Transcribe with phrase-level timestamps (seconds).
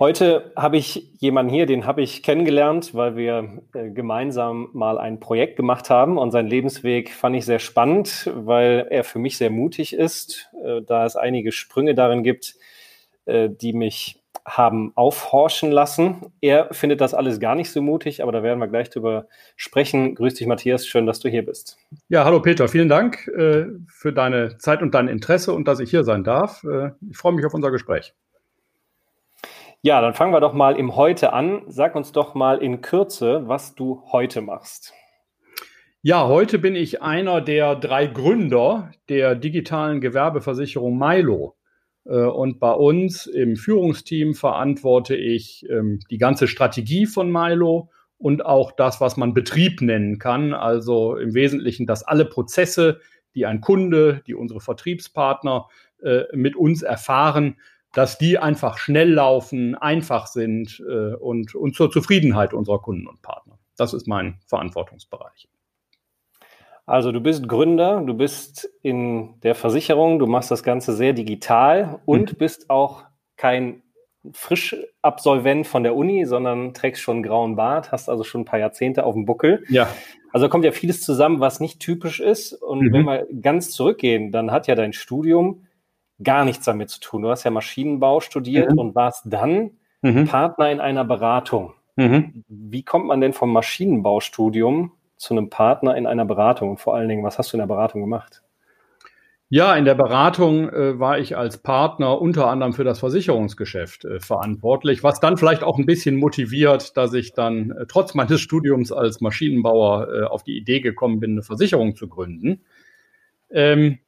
[0.00, 5.18] Heute habe ich jemanden hier, den habe ich kennengelernt, weil wir äh, gemeinsam mal ein
[5.18, 9.50] Projekt gemacht haben und seinen Lebensweg fand ich sehr spannend, weil er für mich sehr
[9.50, 12.54] mutig ist, äh, da es einige Sprünge darin gibt,
[13.24, 16.32] äh, die mich haben aufhorchen lassen.
[16.40, 20.14] Er findet das alles gar nicht so mutig, aber da werden wir gleich drüber sprechen.
[20.14, 20.86] Grüß dich, Matthias.
[20.86, 21.76] Schön, dass du hier bist.
[22.08, 22.68] Ja, hallo Peter.
[22.68, 26.64] Vielen Dank für deine Zeit und dein Interesse und dass ich hier sein darf.
[27.10, 28.14] Ich freue mich auf unser Gespräch.
[29.82, 31.62] Ja, dann fangen wir doch mal im Heute an.
[31.68, 34.92] Sag uns doch mal in Kürze, was du heute machst.
[36.02, 41.56] Ja, heute bin ich einer der drei Gründer der digitalen Gewerbeversicherung Milo.
[42.04, 48.44] Äh, und bei uns im Führungsteam verantworte ich ähm, die ganze Strategie von Milo und
[48.44, 50.54] auch das, was man Betrieb nennen kann.
[50.54, 53.00] Also im Wesentlichen, dass alle Prozesse,
[53.36, 55.68] die ein Kunde, die unsere Vertriebspartner
[56.02, 57.58] äh, mit uns erfahren,
[57.98, 63.22] dass die einfach schnell laufen, einfach sind äh, und, und zur Zufriedenheit unserer Kunden und
[63.22, 63.58] Partner.
[63.76, 65.48] Das ist mein Verantwortungsbereich.
[66.86, 71.98] Also du bist Gründer, du bist in der Versicherung, du machst das Ganze sehr digital
[72.04, 72.36] und mhm.
[72.36, 73.02] bist auch
[73.36, 73.82] kein
[74.32, 78.60] Frischabsolvent von der Uni, sondern trägst schon einen grauen Bart, hast also schon ein paar
[78.60, 79.64] Jahrzehnte auf dem Buckel.
[79.68, 79.88] Ja.
[80.32, 82.52] Also kommt ja vieles zusammen, was nicht typisch ist.
[82.52, 82.92] Und mhm.
[82.92, 85.64] wenn wir ganz zurückgehen, dann hat ja dein Studium
[86.22, 87.22] gar nichts damit zu tun.
[87.22, 88.78] Du hast ja Maschinenbau studiert mhm.
[88.78, 89.72] und warst dann
[90.02, 90.26] mhm.
[90.26, 91.74] Partner in einer Beratung.
[91.96, 92.44] Mhm.
[92.48, 96.70] Wie kommt man denn vom Maschinenbaustudium zu einem Partner in einer Beratung?
[96.70, 98.42] Und vor allen Dingen, was hast du in der Beratung gemacht?
[99.50, 104.20] Ja, in der Beratung äh, war ich als Partner unter anderem für das Versicherungsgeschäft äh,
[104.20, 108.92] verantwortlich, was dann vielleicht auch ein bisschen motiviert, dass ich dann äh, trotz meines Studiums
[108.92, 112.60] als Maschinenbauer äh, auf die Idee gekommen bin, eine Versicherung zu gründen.
[113.50, 113.98] Ähm,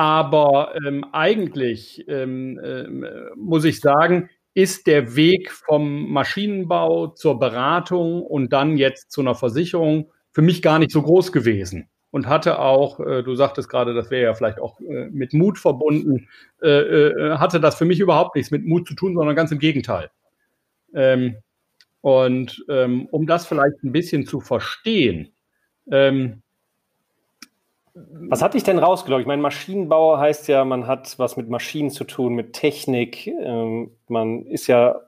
[0.00, 2.86] aber ähm, eigentlich ähm, äh,
[3.36, 9.34] muss ich sagen, ist der Weg vom Maschinenbau zur Beratung und dann jetzt zu einer
[9.34, 13.92] Versicherung für mich gar nicht so groß gewesen und hatte auch, äh, du sagtest gerade,
[13.92, 16.28] das wäre ja vielleicht auch äh, mit Mut verbunden,
[16.62, 19.58] äh, äh, hatte das für mich überhaupt nichts mit Mut zu tun, sondern ganz im
[19.58, 20.10] Gegenteil.
[20.94, 21.36] Ähm,
[22.00, 25.34] und ähm, um das vielleicht ein bisschen zu verstehen,
[25.92, 26.40] ähm,
[28.28, 29.22] was hat dich denn rausgelockt?
[29.22, 33.26] Ich meine, Maschinenbauer heißt ja, man hat was mit Maschinen zu tun, mit Technik.
[33.26, 35.00] Ähm, man ist ja,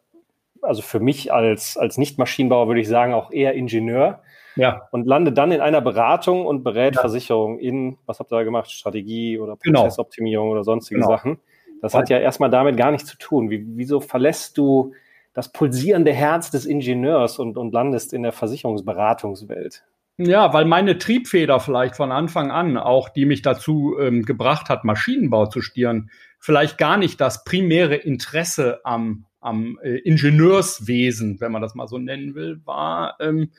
[0.61, 4.21] also für mich als, als Nicht-Maschinenbauer würde ich sagen, auch eher Ingenieur.
[4.57, 4.89] Ja.
[4.91, 7.01] Und landet dann in einer Beratung und berät ja.
[7.01, 8.71] Versicherungen in, was habt ihr da gemacht?
[8.71, 9.83] Strategie oder genau.
[9.83, 10.57] Prozessoptimierung genau.
[10.57, 11.11] oder sonstige genau.
[11.11, 11.39] Sachen.
[11.81, 13.51] Das hat ja erstmal damit gar nichts zu tun.
[13.51, 14.93] Wie, wieso verlässt du
[15.35, 19.85] das pulsierende Herz des Ingenieurs und, und landest in der Versicherungsberatungswelt?
[20.19, 24.85] Ja, weil meine Triebfeder vielleicht von Anfang an, auch die mich dazu ähm, gebracht hat,
[24.85, 31.63] Maschinenbau zu studieren, vielleicht gar nicht das primäre Interesse am, am äh, Ingenieurswesen, wenn man
[31.63, 33.53] das mal so nennen will, war, ähm,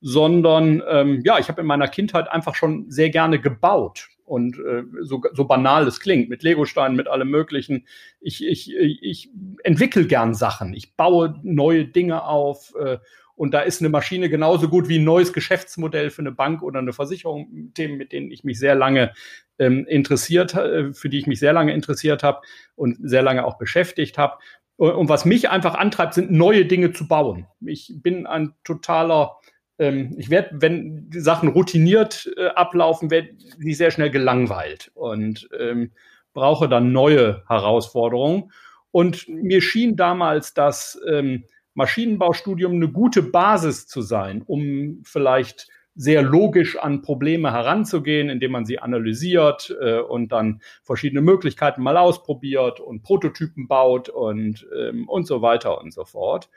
[0.00, 4.84] sondern ähm, ja, ich habe in meiner Kindheit einfach schon sehr gerne gebaut und äh,
[5.02, 7.86] so, so banal es klingt, mit Legosteinen, mit allem Möglichen.
[8.20, 9.30] Ich, ich, ich
[9.64, 12.98] entwickle gern Sachen, ich baue neue Dinge auf äh,
[13.36, 16.78] und da ist eine Maschine genauso gut wie ein neues Geschäftsmodell für eine Bank oder
[16.78, 19.12] eine Versicherung, Themen, mit denen ich mich sehr lange
[19.58, 22.40] ähm, interessiert, äh, für die ich mich sehr lange interessiert habe
[22.74, 24.38] und sehr lange auch beschäftigt habe.
[24.78, 27.46] Und was mich einfach antreibt, sind neue Dinge zu bauen.
[27.64, 29.36] Ich bin ein totaler,
[29.78, 35.92] ähm, ich werde, wenn Sachen routiniert äh, ablaufen, werde ich sehr schnell gelangweilt und ähm,
[36.34, 38.52] brauche dann neue Herausforderungen.
[38.90, 41.44] Und mir schien damals, dass ähm,
[41.76, 48.66] Maschinenbaustudium eine gute Basis zu sein, um vielleicht sehr logisch an Probleme heranzugehen, indem man
[48.66, 55.26] sie analysiert äh, und dann verschiedene Möglichkeiten mal ausprobiert und Prototypen baut und, ähm, und
[55.26, 56.50] so weiter und so fort.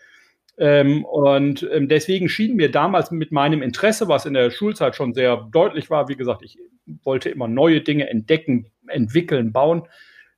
[0.58, 5.14] Ähm, und ähm, deswegen schien mir damals mit meinem Interesse, was in der Schulzeit schon
[5.14, 6.58] sehr deutlich war, wie gesagt, ich
[7.04, 9.84] wollte immer neue Dinge entdecken, entwickeln, bauen,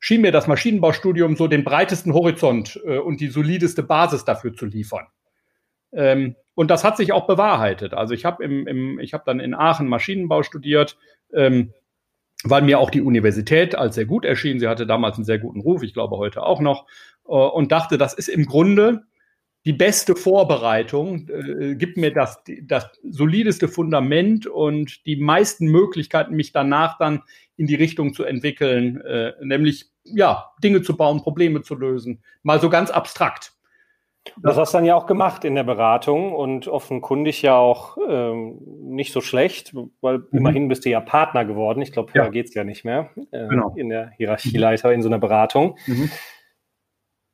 [0.01, 4.65] schien mir das Maschinenbaustudium so den breitesten Horizont äh, und die solideste Basis dafür zu
[4.65, 5.05] liefern.
[5.93, 7.93] Ähm, und das hat sich auch bewahrheitet.
[7.93, 10.97] Also ich habe im, im, ich dann in Aachen Maschinenbau studiert,
[11.33, 11.73] ähm,
[12.43, 14.59] weil mir auch die Universität als sehr gut erschien.
[14.59, 16.87] Sie hatte damals einen sehr guten Ruf, ich glaube heute auch noch,
[17.27, 19.03] äh, und dachte, das ist im Grunde
[19.65, 26.51] die beste Vorbereitung, äh, gibt mir das, das solideste Fundament und die meisten Möglichkeiten, mich
[26.51, 27.21] danach dann
[27.61, 32.23] in die Richtung zu entwickeln, äh, nämlich ja, Dinge zu bauen, Probleme zu lösen.
[32.41, 33.53] Mal so ganz abstrakt.
[34.41, 38.57] Das hast du dann ja auch gemacht in der Beratung und offenkundig ja auch ähm,
[38.65, 40.25] nicht so schlecht, weil mhm.
[40.31, 41.83] immerhin bist du ja Partner geworden.
[41.83, 42.23] Ich glaube, ja.
[42.23, 43.75] da geht's ja nicht mehr äh, genau.
[43.75, 45.77] in der Hierarchieleiter in so einer Beratung.
[45.85, 46.09] Mhm.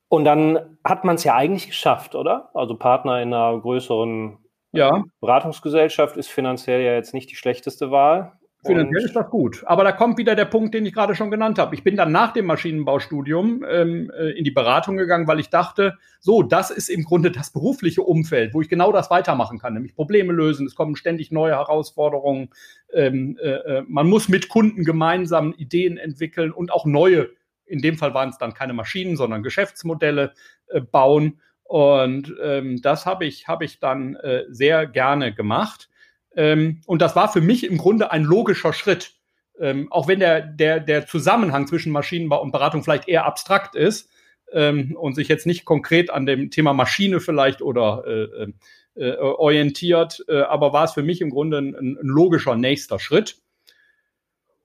[0.10, 2.50] Und dann hat man es ja eigentlich geschafft, oder?
[2.54, 4.40] Also Partner in einer größeren
[4.74, 5.06] ja.
[5.22, 8.34] Beratungsgesellschaft ist finanziell ja jetzt nicht die schlechteste Wahl.
[8.68, 9.64] Finanziell ist das gut.
[9.66, 11.74] Aber da kommt wieder der Punkt, den ich gerade schon genannt habe.
[11.76, 15.98] Ich bin dann nach dem Maschinenbaustudium ähm, äh, in die Beratung gegangen, weil ich dachte,
[16.20, 19.96] so, das ist im Grunde das berufliche Umfeld, wo ich genau das weitermachen kann, nämlich
[19.96, 20.68] Probleme lösen.
[20.68, 22.50] Es kommen ständig neue Herausforderungen.
[22.94, 27.30] Ähm, äh, äh man muss mit Kunden gemeinsam Ideen entwickeln und auch neue,
[27.66, 30.34] in dem Fall waren es dann keine Maschinen, sondern Geschäftsmodelle
[30.68, 31.40] äh, bauen.
[31.64, 35.90] Und ähm, das habe ich, hab ich dann äh, sehr gerne gemacht.
[36.38, 39.16] Ähm, und das war für mich im Grunde ein logischer Schritt.
[39.60, 44.10] Ähm, auch wenn der, der, der Zusammenhang zwischen Maschinenbau und Beratung vielleicht eher abstrakt ist
[44.54, 48.54] ähm, und sich jetzt nicht konkret an dem Thema Maschine vielleicht oder äh, äh,
[48.96, 53.38] äh orientiert, äh, aber war es für mich im Grunde ein, ein logischer nächster Schritt.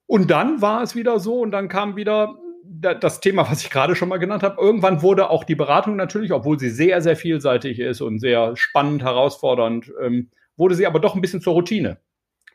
[0.05, 3.97] Und dann war es wieder so und dann kam wieder das Thema, was ich gerade
[3.97, 4.61] schon mal genannt habe.
[4.61, 9.03] Irgendwann wurde auch die Beratung natürlich, obwohl sie sehr, sehr vielseitig ist und sehr spannend,
[9.03, 11.99] herausfordernd, ähm, wurde sie aber doch ein bisschen zur Routine.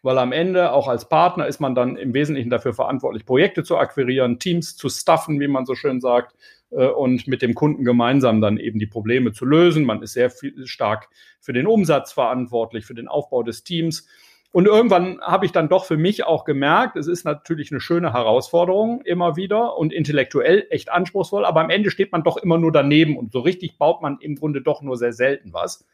[0.03, 3.77] Weil am Ende, auch als Partner, ist man dann im Wesentlichen dafür verantwortlich, Projekte zu
[3.77, 6.35] akquirieren, Teams zu stuffen, wie man so schön sagt,
[6.71, 9.85] äh, und mit dem Kunden gemeinsam dann eben die Probleme zu lösen.
[9.85, 11.09] Man ist sehr viel, stark
[11.39, 14.07] für den Umsatz verantwortlich, für den Aufbau des Teams.
[14.51, 18.13] Und irgendwann habe ich dann doch für mich auch gemerkt, es ist natürlich eine schöne
[18.13, 22.71] Herausforderung immer wieder und intellektuell echt anspruchsvoll, aber am Ende steht man doch immer nur
[22.71, 25.85] daneben und so richtig baut man im Grunde doch nur sehr selten was.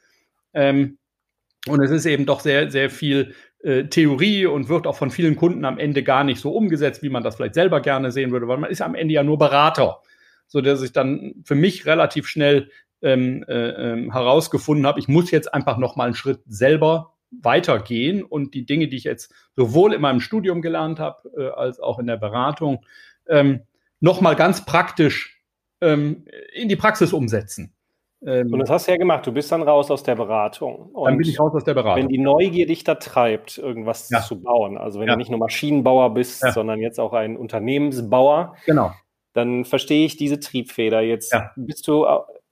[0.53, 0.99] Ähm,
[1.67, 3.33] und es ist eben doch sehr, sehr viel
[3.63, 7.09] äh, Theorie und wird auch von vielen Kunden am Ende gar nicht so umgesetzt, wie
[7.09, 10.01] man das vielleicht selber gerne sehen würde, weil man ist am Ende ja nur Berater,
[10.47, 12.69] so dass ich dann für mich relativ schnell
[13.01, 18.23] ähm, äh, ähm, herausgefunden habe, ich muss jetzt einfach noch mal einen Schritt selber weitergehen
[18.23, 21.99] und die Dinge, die ich jetzt sowohl in meinem Studium gelernt habe äh, als auch
[21.99, 22.85] in der Beratung,
[23.27, 23.61] ähm,
[23.99, 25.41] noch mal ganz praktisch
[25.81, 27.73] ähm, in die Praxis umsetzen.
[28.25, 29.25] Ähm, und das hast du ja gemacht.
[29.27, 30.89] Du bist dann raus aus der Beratung.
[30.93, 32.03] Und dann bin ich raus aus der Beratung.
[32.03, 34.21] Wenn die Neugier dich da treibt, irgendwas ja.
[34.21, 35.13] zu bauen, also wenn ja.
[35.13, 36.51] du nicht nur Maschinenbauer bist, ja.
[36.51, 38.91] sondern jetzt auch ein Unternehmensbauer, genau.
[39.33, 41.01] dann verstehe ich diese Triebfeder.
[41.01, 42.05] Jetzt bist du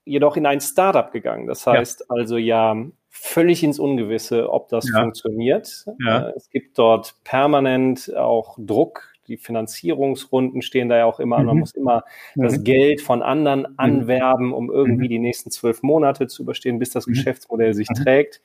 [0.03, 1.47] jedoch in ein Startup gegangen.
[1.47, 2.75] Das heißt also ja
[3.09, 5.85] völlig ins Ungewisse, ob das funktioniert.
[6.05, 11.39] Äh, es gibt dort permanent auch Druck die Finanzierungsrunden stehen da ja auch immer.
[11.39, 11.45] Mhm.
[11.45, 12.03] Man muss immer
[12.35, 12.43] mhm.
[12.43, 13.75] das Geld von anderen mhm.
[13.77, 15.09] anwerben, um irgendwie mhm.
[15.09, 17.13] die nächsten zwölf Monate zu überstehen, bis das mhm.
[17.13, 18.41] Geschäftsmodell sich trägt.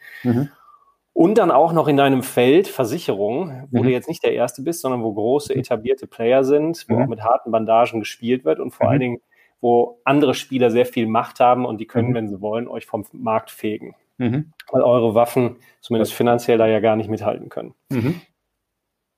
[1.13, 4.83] Und dann auch noch in deinem Feld Versicherung, wo du jetzt nicht der Erste bist,
[4.83, 8.91] sondern wo große etablierte Player sind, wo auch mit harten Bandagen gespielt wird und vor
[8.91, 9.21] allen Dingen,
[9.63, 13.07] wo andere Spieler sehr viel Macht haben und die können, wenn sie wollen, euch vom
[13.13, 13.95] Markt fegen.
[14.19, 14.53] Mhm.
[14.71, 17.75] Weil eure Waffen zumindest finanziell da ja gar nicht mithalten können.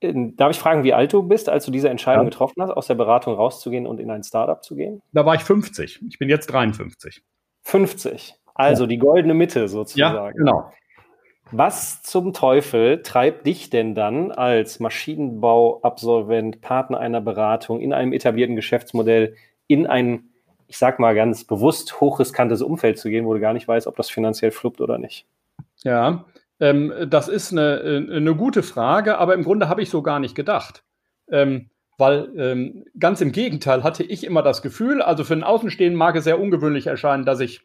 [0.01, 0.35] Mhm.
[0.35, 2.29] Darf ich fragen, wie alt du bist, als du diese Entscheidung ja.
[2.29, 5.01] getroffen hast, aus der Beratung rauszugehen und in ein Startup zu gehen?
[5.13, 6.01] Da war ich 50.
[6.07, 7.21] Ich bin jetzt 53.
[7.63, 8.35] 50.
[8.55, 8.87] Also ja.
[8.87, 10.15] die goldene Mitte sozusagen.
[10.15, 10.71] Ja, genau.
[11.51, 18.55] Was zum Teufel treibt dich denn dann als Maschinenbauabsolvent, Partner einer Beratung in einem etablierten
[18.55, 19.35] Geschäftsmodell
[19.67, 20.29] in ein,
[20.67, 23.95] ich sag mal ganz bewusst hochriskantes Umfeld zu gehen, wo du gar nicht weißt, ob
[23.95, 25.25] das finanziell fluppt oder nicht?
[25.83, 26.25] Ja,
[26.59, 30.19] ähm, das ist eine, äh, eine gute Frage, aber im Grunde habe ich so gar
[30.19, 30.83] nicht gedacht.
[31.31, 35.97] Ähm, weil ähm, ganz im Gegenteil hatte ich immer das Gefühl, also für einen Außenstehenden
[35.97, 37.61] mag es sehr ungewöhnlich erscheinen, dass ich,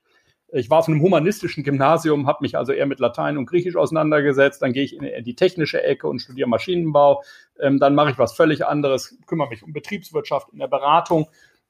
[0.52, 4.60] ich war auf einem humanistischen Gymnasium, habe mich also eher mit Latein und Griechisch auseinandergesetzt,
[4.60, 7.22] dann gehe ich in die technische Ecke und studiere Maschinenbau,
[7.60, 11.28] ähm, dann mache ich was völlig anderes, kümmere mich um Betriebswirtschaft in der Beratung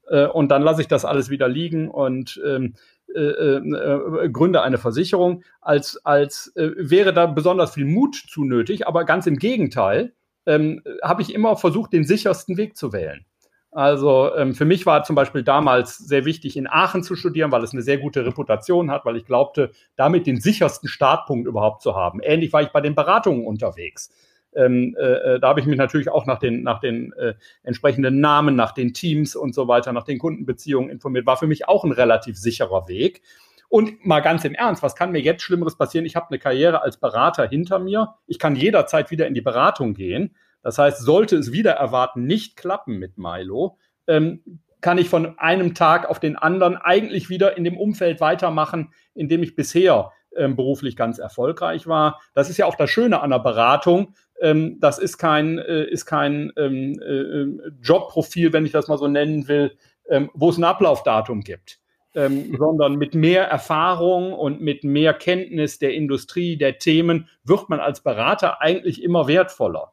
[0.09, 2.77] äh, und dann lasse ich das alles wieder liegen und ähm,
[3.15, 8.87] äh, äh, gründe eine Versicherung, als, als äh, wäre da besonders viel Mut zu nötig.
[8.87, 10.13] Aber ganz im Gegenteil,
[10.47, 13.25] ähm, habe ich immer versucht, den sichersten Weg zu wählen.
[13.71, 17.65] Also ähm, für mich war zum Beispiel damals sehr wichtig, in Aachen zu studieren, weil
[17.65, 21.97] es eine sehr gute Reputation hat, weil ich glaubte, damit den sichersten Startpunkt überhaupt zu
[21.97, 22.21] haben.
[22.23, 24.11] Ähnlich war ich bei den Beratungen unterwegs.
[24.55, 28.21] Ähm, äh, äh, da habe ich mich natürlich auch nach den, nach den äh, entsprechenden
[28.21, 31.27] Namen, nach den Teams und so weiter, nach den Kundenbeziehungen informiert.
[31.27, 33.23] War für mich auch ein relativ sicherer Weg.
[33.69, 36.07] Und mal ganz im Ernst, was kann mir jetzt Schlimmeres passieren?
[36.07, 38.15] Ich habe eine Karriere als Berater hinter mir.
[38.27, 40.35] Ich kann jederzeit wieder in die Beratung gehen.
[40.63, 45.75] Das heißt, sollte es wieder erwarten nicht klappen mit Milo, ähm, kann ich von einem
[45.75, 50.97] Tag auf den anderen eigentlich wieder in dem Umfeld weitermachen, in dem ich bisher beruflich
[50.97, 52.21] ganz erfolgreich war.
[52.35, 54.15] Das ist ja auch das Schöne an der Beratung.
[54.41, 59.09] Ähm, das ist kein, äh, ist kein ähm, äh, Jobprofil, wenn ich das mal so
[59.09, 59.77] nennen will,
[60.09, 61.79] ähm, wo es ein Ablaufdatum gibt.
[62.15, 67.81] Ähm, sondern mit mehr Erfahrung und mit mehr Kenntnis der Industrie, der Themen, wird man
[67.81, 69.93] als Berater eigentlich immer wertvoller.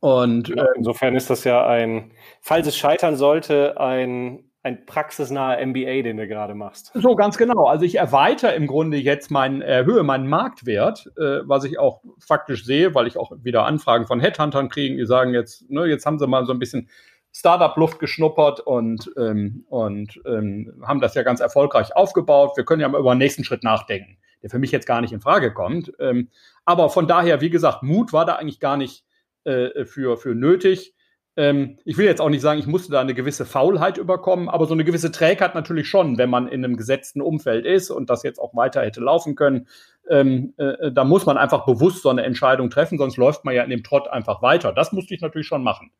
[0.00, 6.02] Und ja, insofern ist das ja ein, falls es scheitern sollte, ein, ein praxisnaher MBA,
[6.02, 6.90] den du gerade machst.
[6.94, 7.66] So, ganz genau.
[7.66, 12.64] Also ich erweitere im Grunde jetzt meinen, erhöhe meinen Marktwert, äh, was ich auch faktisch
[12.64, 16.18] sehe, weil ich auch wieder Anfragen von Headhuntern kriege, die sagen jetzt, ne, jetzt haben
[16.18, 16.88] sie mal so ein bisschen
[17.30, 22.56] Startup-Luft geschnuppert und, ähm, und ähm, haben das ja ganz erfolgreich aufgebaut.
[22.56, 25.12] Wir können ja mal über den nächsten Schritt nachdenken, der für mich jetzt gar nicht
[25.12, 25.92] in Frage kommt.
[25.98, 26.30] Ähm,
[26.64, 29.04] aber von daher, wie gesagt, Mut war da eigentlich gar nicht
[29.44, 30.94] äh, für, für nötig.
[31.36, 34.66] Ähm, ich will jetzt auch nicht sagen, ich musste da eine gewisse Faulheit überkommen, aber
[34.66, 38.22] so eine gewisse Trägheit natürlich schon, wenn man in einem gesetzten Umfeld ist und das
[38.22, 39.66] jetzt auch weiter hätte laufen können.
[40.08, 43.64] Ähm, äh, da muss man einfach bewusst so eine Entscheidung treffen, sonst läuft man ja
[43.64, 44.72] in dem Trott einfach weiter.
[44.72, 45.90] Das musste ich natürlich schon machen.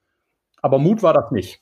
[0.62, 1.60] Aber Mut war das nicht.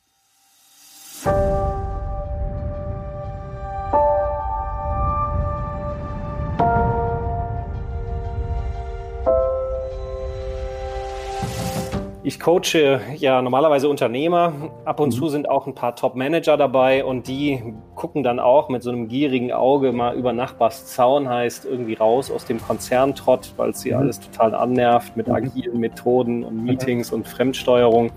[12.25, 14.53] Ich coache ja normalerweise Unternehmer.
[14.85, 15.11] Ab und mhm.
[15.11, 17.61] zu sind auch ein paar Top-Manager dabei und die
[17.95, 22.31] gucken dann auch mit so einem gierigen Auge mal über Nachbars Zaun, heißt irgendwie raus
[22.31, 23.97] aus dem Konzerntrott, weil es sie mhm.
[23.97, 25.35] alles total annervt mit mhm.
[25.35, 26.63] agilen Methoden und mhm.
[26.63, 28.11] Meetings und Fremdsteuerung.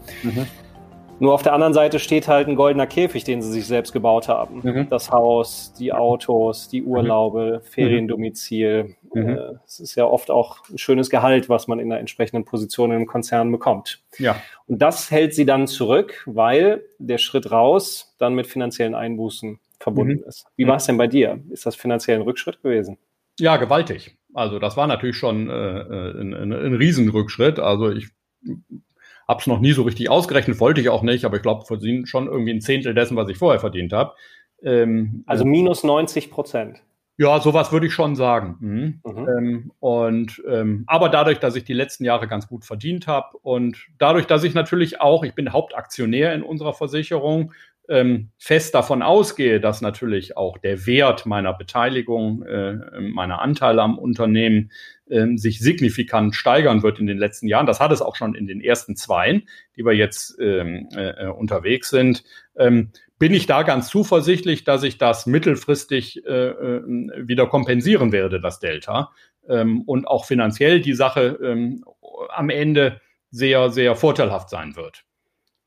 [1.18, 1.24] Mhm.
[1.24, 4.28] Nur auf der anderen Seite steht halt ein goldener Käfig, den sie sich selbst gebaut
[4.28, 4.60] haben.
[4.62, 4.88] Mhm.
[4.90, 7.68] Das Haus, die Autos, die Urlaube, mhm.
[7.68, 8.96] Feriendomizil.
[9.14, 9.28] Mhm.
[9.28, 12.92] Äh, es ist ja oft auch ein schönes Gehalt, was man in der entsprechenden Position
[12.92, 14.02] im Konzern bekommt.
[14.18, 14.36] Ja.
[14.66, 20.20] Und das hält sie dann zurück, weil der Schritt raus dann mit finanziellen Einbußen verbunden
[20.20, 20.28] mhm.
[20.28, 20.46] ist.
[20.56, 20.68] Wie mhm.
[20.68, 21.40] war es denn bei dir?
[21.50, 22.98] Ist das finanziell ein Rückschritt gewesen?
[23.38, 24.16] Ja, gewaltig.
[24.34, 27.58] Also das war natürlich schon äh, äh ein, ein, ein Riesenrückschritt.
[27.58, 28.08] Also ich
[29.26, 32.06] habe es noch nie so richtig ausgerechnet, wollte ich auch nicht, aber ich glaube, verdienen
[32.06, 34.14] schon irgendwie ein Zehntel dessen, was ich vorher verdient habe.
[34.62, 36.82] Ähm, also äh, minus 90 Prozent.
[37.18, 38.56] Ja, sowas würde ich schon sagen.
[38.60, 39.00] Mhm.
[39.10, 39.28] Mhm.
[39.28, 43.86] Ähm, und ähm, aber dadurch, dass ich die letzten Jahre ganz gut verdient habe und
[43.98, 47.52] dadurch, dass ich natürlich auch, ich bin Hauptaktionär in unserer Versicherung,
[47.88, 53.98] ähm, fest davon ausgehe, dass natürlich auch der Wert meiner Beteiligung, äh, meiner Anteile am
[53.98, 54.70] Unternehmen
[55.08, 57.66] ähm, sich signifikant steigern wird in den letzten Jahren.
[57.66, 59.42] Das hat es auch schon in den ersten zwei,
[59.76, 62.24] die wir jetzt ähm, äh, unterwegs sind.
[62.56, 66.82] Ähm, bin ich da ganz zuversichtlich, dass ich das mittelfristig äh, äh,
[67.28, 69.12] wieder kompensieren werde, das Delta.
[69.48, 71.84] Ähm, und auch finanziell die Sache ähm,
[72.30, 73.00] am Ende
[73.30, 75.04] sehr, sehr vorteilhaft sein wird.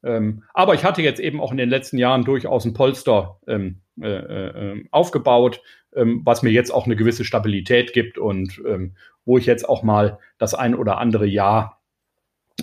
[0.03, 3.81] Ähm, aber ich hatte jetzt eben auch in den letzten Jahren durchaus ein Polster ähm,
[4.01, 5.61] äh, äh, aufgebaut,
[5.93, 9.83] ähm, was mir jetzt auch eine gewisse Stabilität gibt und ähm, wo ich jetzt auch
[9.83, 11.81] mal das ein oder andere Jahr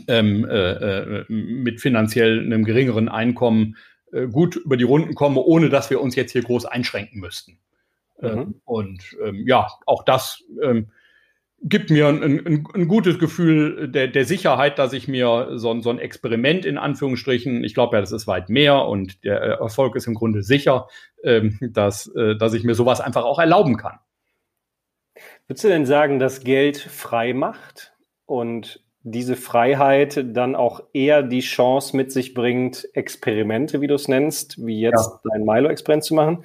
[0.08, 3.76] ähm, äh, äh, mit finanziell einem geringeren Einkommen
[4.12, 7.58] äh, gut über die Runden komme, ohne dass wir uns jetzt hier groß einschränken müssten.
[8.20, 8.28] Mhm.
[8.28, 10.42] Ähm, und ja, auch das
[11.68, 15.90] gibt mir ein, ein, ein gutes Gefühl der, der, Sicherheit, dass ich mir so, so,
[15.90, 20.06] ein Experiment in Anführungsstrichen, ich glaube ja, das ist weit mehr und der Erfolg ist
[20.06, 20.86] im Grunde sicher,
[21.24, 23.98] ähm, dass, äh, dass ich mir sowas einfach auch erlauben kann.
[25.48, 27.94] Würdest du denn sagen, dass Geld frei macht
[28.26, 34.08] und diese Freiheit dann auch eher die Chance mit sich bringt, Experimente, wie du es
[34.08, 35.30] nennst, wie jetzt ja.
[35.32, 36.44] dein Milo-Experiment zu machen?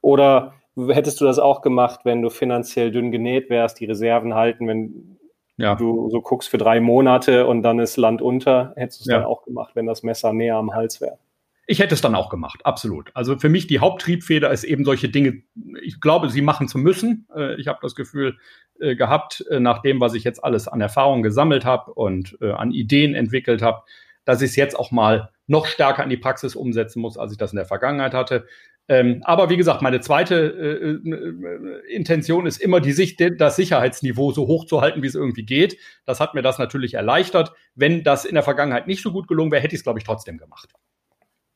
[0.00, 4.68] Oder hättest du das auch gemacht, wenn du finanziell dünn genäht wärst, die Reserven halten,
[4.68, 5.18] wenn
[5.56, 5.74] ja.
[5.74, 9.18] du so guckst für drei Monate und dann ist Land unter, hättest du es ja.
[9.18, 11.18] dann auch gemacht, wenn das Messer näher am Hals wäre?
[11.66, 13.10] Ich hätte es dann auch gemacht, absolut.
[13.14, 15.42] Also für mich die Haupttriebfeder ist eben solche Dinge,
[15.80, 17.28] ich glaube, sie machen zu müssen.
[17.34, 18.36] Äh, ich habe das Gefühl
[18.80, 22.72] äh, gehabt, äh, nach dem, was ich jetzt alles an Erfahrung gesammelt habe und an
[22.72, 23.82] Ideen entwickelt habe,
[24.24, 27.38] dass ich es jetzt auch mal noch stärker in die Praxis umsetzen muss, als ich
[27.38, 28.46] das in der Vergangenheit hatte.
[28.88, 34.32] Ähm, aber wie gesagt, meine zweite äh, äh, Intention ist immer, die Sicht, das Sicherheitsniveau
[34.32, 35.78] so hoch zu halten, wie es irgendwie geht.
[36.04, 37.52] Das hat mir das natürlich erleichtert.
[37.74, 40.04] Wenn das in der Vergangenheit nicht so gut gelungen wäre, hätte ich es, glaube ich,
[40.04, 40.70] trotzdem gemacht.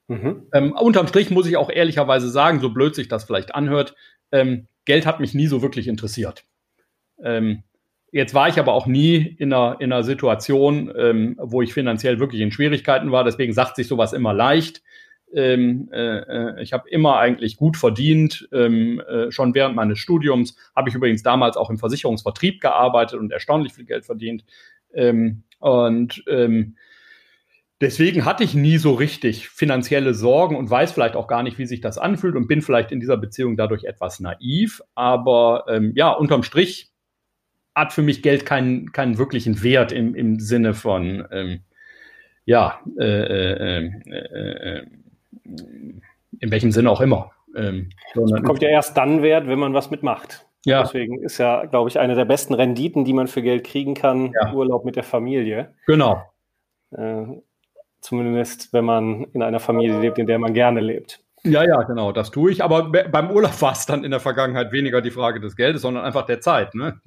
[0.09, 0.47] Mhm.
[0.53, 3.97] Ähm, unterm Strich muss ich auch ehrlicherweise sagen, so blöd sich das vielleicht anhört,
[4.31, 6.45] ähm, Geld hat mich nie so wirklich interessiert.
[7.23, 7.65] Ähm,
[8.13, 12.21] jetzt war ich aber auch nie in einer, in einer Situation, ähm, wo ich finanziell
[12.21, 13.25] wirklich in Schwierigkeiten war.
[13.25, 14.83] Deswegen sagt sich sowas immer leicht.
[15.37, 18.49] Ähm, äh, äh, ich habe immer eigentlich gut verdient.
[18.53, 23.31] Ähm, äh, schon während meines Studiums habe ich übrigens damals auch im Versicherungsvertrieb gearbeitet und
[23.31, 24.47] erstaunlich viel Geld verdient.
[24.95, 26.77] Ähm, und ähm,
[27.83, 31.67] deswegen hatte ich nie so richtig finanzielle Sorgen und weiß vielleicht auch gar nicht, wie
[31.67, 34.81] sich das anfühlt und bin vielleicht in dieser Beziehung dadurch etwas naiv.
[34.95, 36.93] Aber ähm, ja, unterm Strich
[37.75, 41.61] hat für mich Geld keinen, keinen wirklichen Wert im, im Sinne von, ähm,
[42.47, 44.87] ja, äh, äh, äh, äh
[46.41, 47.31] in welchem Sinne auch immer.
[47.57, 50.47] Ähm, kommt ja erst dann Wert, wenn man was mitmacht.
[50.65, 50.83] Ja.
[50.83, 54.33] Deswegen ist ja, glaube ich, eine der besten Renditen, die man für Geld kriegen kann,
[54.35, 54.53] ja.
[54.53, 55.75] Urlaub mit der Familie.
[55.87, 56.23] Genau.
[56.91, 57.25] Äh,
[58.01, 61.21] zumindest, wenn man in einer Familie lebt, in der man gerne lebt.
[61.45, 62.65] Ja, ja, genau, das tue ich.
[62.65, 66.05] Aber beim Urlaub war es dann in der Vergangenheit weniger die Frage des Geldes, sondern
[66.05, 66.75] einfach der Zeit.
[66.75, 67.01] Ne?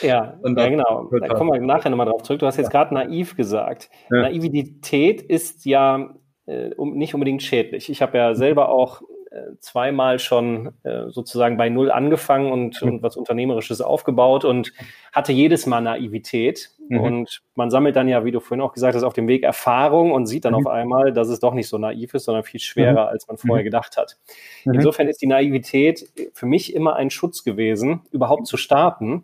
[0.00, 1.10] Ja, ja, genau.
[1.10, 2.40] Da kommen wir nachher nochmal drauf zurück.
[2.40, 2.84] Du hast jetzt ja.
[2.84, 3.90] gerade naiv gesagt.
[4.10, 4.22] Ja.
[4.22, 6.14] Naivität ist ja
[6.46, 7.90] äh, um, nicht unbedingt schädlich.
[7.90, 12.88] Ich habe ja selber auch äh, zweimal schon äh, sozusagen bei Null angefangen und, mhm.
[12.88, 14.72] und was Unternehmerisches aufgebaut und
[15.12, 16.70] hatte jedes Mal Naivität.
[16.88, 17.00] Mhm.
[17.00, 20.10] Und man sammelt dann ja, wie du vorhin auch gesagt hast, auf dem Weg Erfahrung
[20.10, 20.58] und sieht dann mhm.
[20.58, 23.08] auf einmal, dass es doch nicht so naiv ist, sondern viel schwerer, mhm.
[23.08, 23.66] als man vorher mhm.
[23.66, 24.18] gedacht hat.
[24.64, 24.74] Mhm.
[24.74, 29.22] Insofern ist die Naivität für mich immer ein Schutz gewesen, überhaupt zu starten.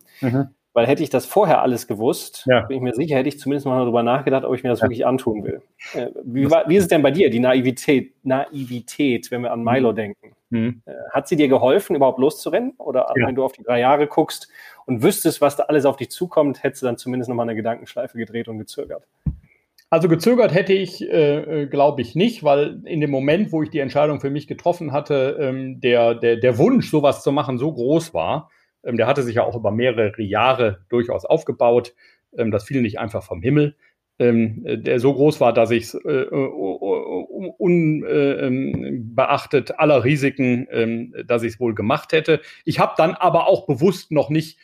[0.77, 2.61] Weil hätte ich das vorher alles gewusst, ja.
[2.61, 4.85] bin ich mir sicher, hätte ich zumindest mal darüber nachgedacht, ob ich mir das ja.
[4.85, 5.63] wirklich antun will.
[5.95, 9.65] Äh, wie, war, wie, ist es denn bei dir, die Naivität, Naivität wenn wir an
[9.65, 9.97] Milo mhm.
[9.97, 10.33] denken?
[10.51, 10.83] Mhm.
[10.85, 12.75] Äh, hat sie dir geholfen, überhaupt loszurennen?
[12.77, 13.27] Oder ja.
[13.27, 14.49] wenn du auf die drei Jahre guckst
[14.85, 18.19] und wüsstest, was da alles auf dich zukommt, hättest du dann zumindest nochmal eine Gedankenschleife
[18.19, 19.05] gedreht und gezögert?
[19.89, 23.71] Also gezögert hätte ich, äh, äh, glaube ich, nicht, weil in dem Moment, wo ich
[23.71, 27.73] die Entscheidung für mich getroffen hatte, ähm, der, der, der Wunsch, sowas zu machen, so
[27.73, 28.51] groß war,
[28.87, 31.95] ähm, der hatte sich ja auch über mehrere Jahre durchaus aufgebaut.
[32.37, 33.77] Ähm, das fiel nicht einfach vom Himmel.
[34.19, 36.25] Ähm, der so groß war, dass ich es äh,
[37.59, 42.41] unbeachtet äh, aller Risiken, ähm, dass ich es wohl gemacht hätte.
[42.65, 44.63] Ich habe dann aber auch bewusst noch nicht äh,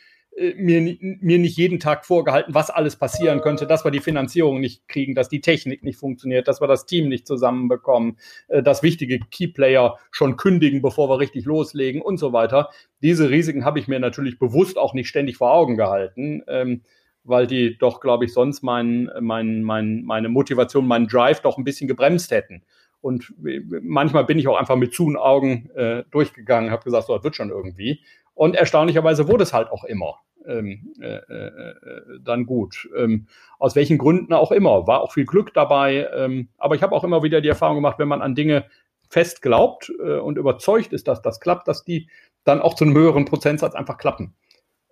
[0.57, 4.87] mir, mir nicht jeden Tag vorgehalten, was alles passieren könnte, dass wir die Finanzierung nicht
[4.87, 9.19] kriegen, dass die Technik nicht funktioniert, dass wir das Team nicht zusammenbekommen, äh, dass wichtige
[9.19, 12.69] Keyplayer schon kündigen, bevor wir richtig loslegen und so weiter.
[13.01, 16.81] Diese Risiken habe ich mir natürlich bewusst auch nicht ständig vor Augen gehalten, ähm,
[17.23, 21.63] weil die doch, glaube ich, sonst mein, mein, mein, meine Motivation, meinen Drive doch ein
[21.63, 22.63] bisschen gebremst hätten.
[23.03, 23.33] Und
[23.81, 27.35] manchmal bin ich auch einfach mit zu Augen äh, durchgegangen, habe gesagt, so, das wird
[27.35, 27.99] schon irgendwie.
[28.33, 31.75] Und erstaunlicherweise wurde es halt auch immer ähm, äh, äh,
[32.21, 32.89] dann gut.
[32.97, 33.27] Ähm,
[33.59, 34.87] aus welchen Gründen auch immer.
[34.87, 36.07] War auch viel Glück dabei.
[36.15, 38.65] Ähm, aber ich habe auch immer wieder die Erfahrung gemacht, wenn man an Dinge
[39.09, 42.09] fest glaubt äh, und überzeugt ist, dass das klappt, dass die
[42.43, 44.33] dann auch zu einem höheren Prozentsatz einfach klappen.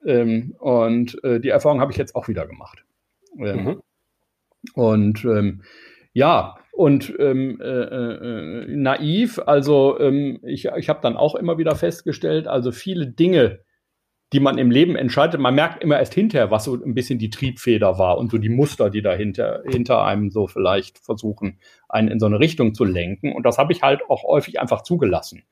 [0.06, 2.86] Ähm, und äh, die Erfahrung habe ich jetzt auch wieder gemacht.
[3.38, 3.82] Ähm, mhm.
[4.74, 5.64] Und ähm,
[6.14, 11.76] ja, und ähm, äh, äh, naiv, also ähm, ich, ich habe dann auch immer wieder
[11.76, 13.60] festgestellt, also viele Dinge,
[14.34, 17.30] die man im Leben entscheidet, man merkt immer erst hinterher, was so ein bisschen die
[17.30, 22.20] Triebfeder war und so die Muster, die dahinter hinter einem so vielleicht versuchen, einen in
[22.20, 23.32] so eine Richtung zu lenken.
[23.32, 25.44] Und das habe ich halt auch häufig einfach zugelassen,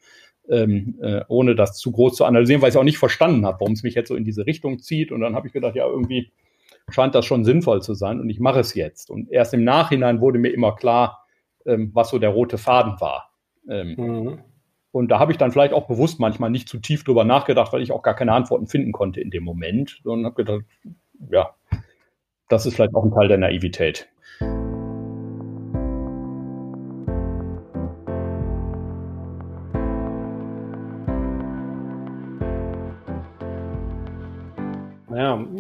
[0.50, 3.74] ähm, äh, ohne das zu groß zu analysieren, weil ich auch nicht verstanden habe, warum
[3.74, 5.12] es mich jetzt so in diese Richtung zieht.
[5.12, 6.32] Und dann habe ich gedacht, ja, irgendwie
[6.90, 9.12] scheint das schon sinnvoll zu sein und ich mache es jetzt.
[9.12, 11.19] Und erst im Nachhinein wurde mir immer klar,
[11.70, 13.32] ähm, was so der rote Faden war.
[13.70, 14.40] Ähm, mhm.
[14.92, 17.82] Und da habe ich dann vielleicht auch bewusst manchmal nicht zu tief drüber nachgedacht, weil
[17.82, 20.66] ich auch gar keine Antworten finden konnte in dem Moment, sondern habe gedacht,
[21.32, 21.54] ja,
[22.48, 24.10] das ist vielleicht auch ein Teil der Naivität.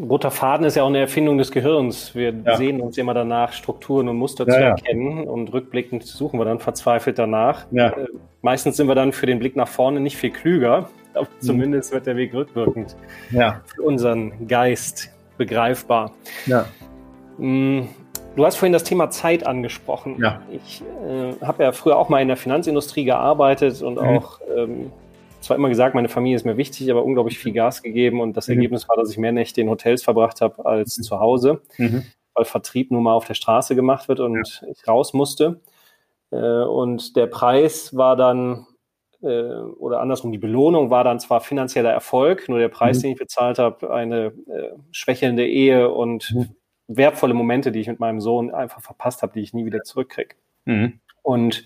[0.09, 2.15] Roter Faden ist ja auch eine Erfindung des Gehirns.
[2.15, 2.57] Wir ja.
[2.57, 6.59] sehen uns immer danach, Strukturen und Muster ja, zu erkennen und rückblickend suchen wir dann
[6.59, 7.65] verzweifelt danach.
[7.71, 8.07] Äh,
[8.41, 11.41] meistens sind wir dann für den Blick nach vorne nicht viel klüger, aber mhm.
[11.45, 12.95] zumindest wird der Weg rückwirkend
[13.75, 16.11] für unseren Geist begreifbar.
[17.37, 17.83] Mm,
[18.35, 20.17] du hast vorhin das Thema Zeit angesprochen.
[20.51, 24.07] Ich äh, habe ja früher auch mal in der Finanzindustrie gearbeitet und mhm.
[24.07, 24.91] auch ähm,
[25.49, 28.47] zwar immer gesagt, meine Familie ist mir wichtig, aber unglaublich viel Gas gegeben und das
[28.47, 28.55] mhm.
[28.55, 31.03] Ergebnis war, dass ich mehr Nächte in Hotels verbracht habe als mhm.
[31.03, 32.03] zu Hause, mhm.
[32.35, 34.67] weil Vertrieb nun mal auf der Straße gemacht wird und ja.
[34.69, 35.59] ich raus musste.
[36.29, 38.67] Äh, und der Preis war dann,
[39.23, 43.01] äh, oder andersrum, die Belohnung war dann zwar finanzieller Erfolg, nur der Preis, mhm.
[43.01, 46.49] den ich bezahlt habe, eine äh, schwächelnde Ehe und mhm.
[46.87, 50.35] wertvolle Momente, die ich mit meinem Sohn einfach verpasst habe, die ich nie wieder zurückkriege.
[50.65, 50.99] Mhm.
[51.23, 51.65] Und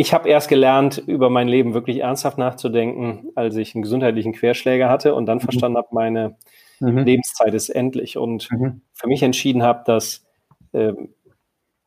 [0.00, 4.88] ich habe erst gelernt, über mein Leben wirklich ernsthaft nachzudenken, als ich einen gesundheitlichen Querschläger
[4.88, 5.42] hatte und dann mhm.
[5.42, 6.36] verstanden habe, meine
[6.78, 6.98] mhm.
[6.98, 8.82] Lebenszeit ist endlich und mhm.
[8.92, 10.24] für mich entschieden habe, dass
[10.70, 10.92] äh,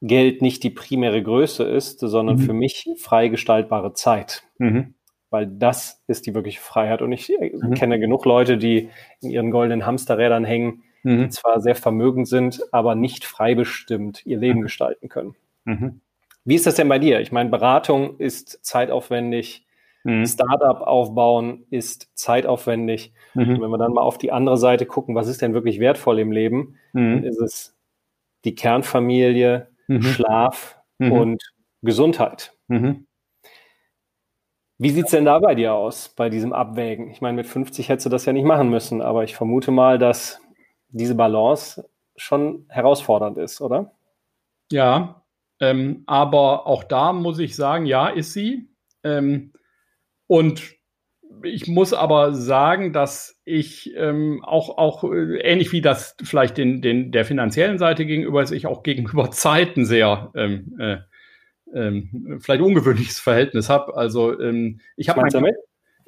[0.02, 2.42] Geld nicht die primäre Größe ist, sondern mhm.
[2.42, 4.44] für mich frei gestaltbare Zeit.
[4.58, 4.94] Mhm.
[5.30, 7.02] Weil das ist die wirkliche Freiheit.
[7.02, 7.76] Und ich äh, mhm.
[7.76, 8.90] kenne genug Leute, die
[9.22, 14.38] in ihren goldenen Hamsterrädern hängen, die zwar sehr vermögend sind, aber nicht frei bestimmt ihr
[14.38, 15.34] Leben gestalten können.
[16.44, 17.20] Wie ist das denn bei dir?
[17.20, 19.66] Ich meine, Beratung ist zeitaufwendig,
[20.04, 20.26] mhm.
[20.26, 23.14] Startup aufbauen ist zeitaufwendig.
[23.34, 23.62] Mhm.
[23.62, 26.32] Wenn wir dann mal auf die andere Seite gucken, was ist denn wirklich wertvoll im
[26.32, 27.16] Leben, mhm.
[27.16, 27.78] dann ist es
[28.44, 30.02] die Kernfamilie, mhm.
[30.02, 31.12] Schlaf mhm.
[31.12, 32.54] und Gesundheit.
[32.68, 33.06] Mhm.
[34.80, 37.12] Wie sieht es denn da bei dir aus, bei diesem Abwägen?
[37.12, 40.00] Ich meine, mit 50 hättest du das ja nicht machen müssen, aber ich vermute mal,
[40.00, 40.42] dass
[40.90, 43.92] diese Balance schon herausfordernd ist, oder?
[44.72, 45.21] Ja,
[45.62, 48.68] ähm, aber auch da muss ich sagen, ja, ist sie.
[49.04, 49.54] Ähm,
[50.26, 50.74] und
[51.44, 56.82] ich muss aber sagen, dass ich ähm, auch, auch äh, ähnlich wie das vielleicht den,
[56.82, 60.98] den, der finanziellen Seite gegenüber ist, ich auch gegenüber Zeiten sehr ähm, äh,
[61.74, 63.96] ähm, vielleicht ungewöhnliches Verhältnis habe.
[63.96, 65.54] Also ähm, ich habe mein,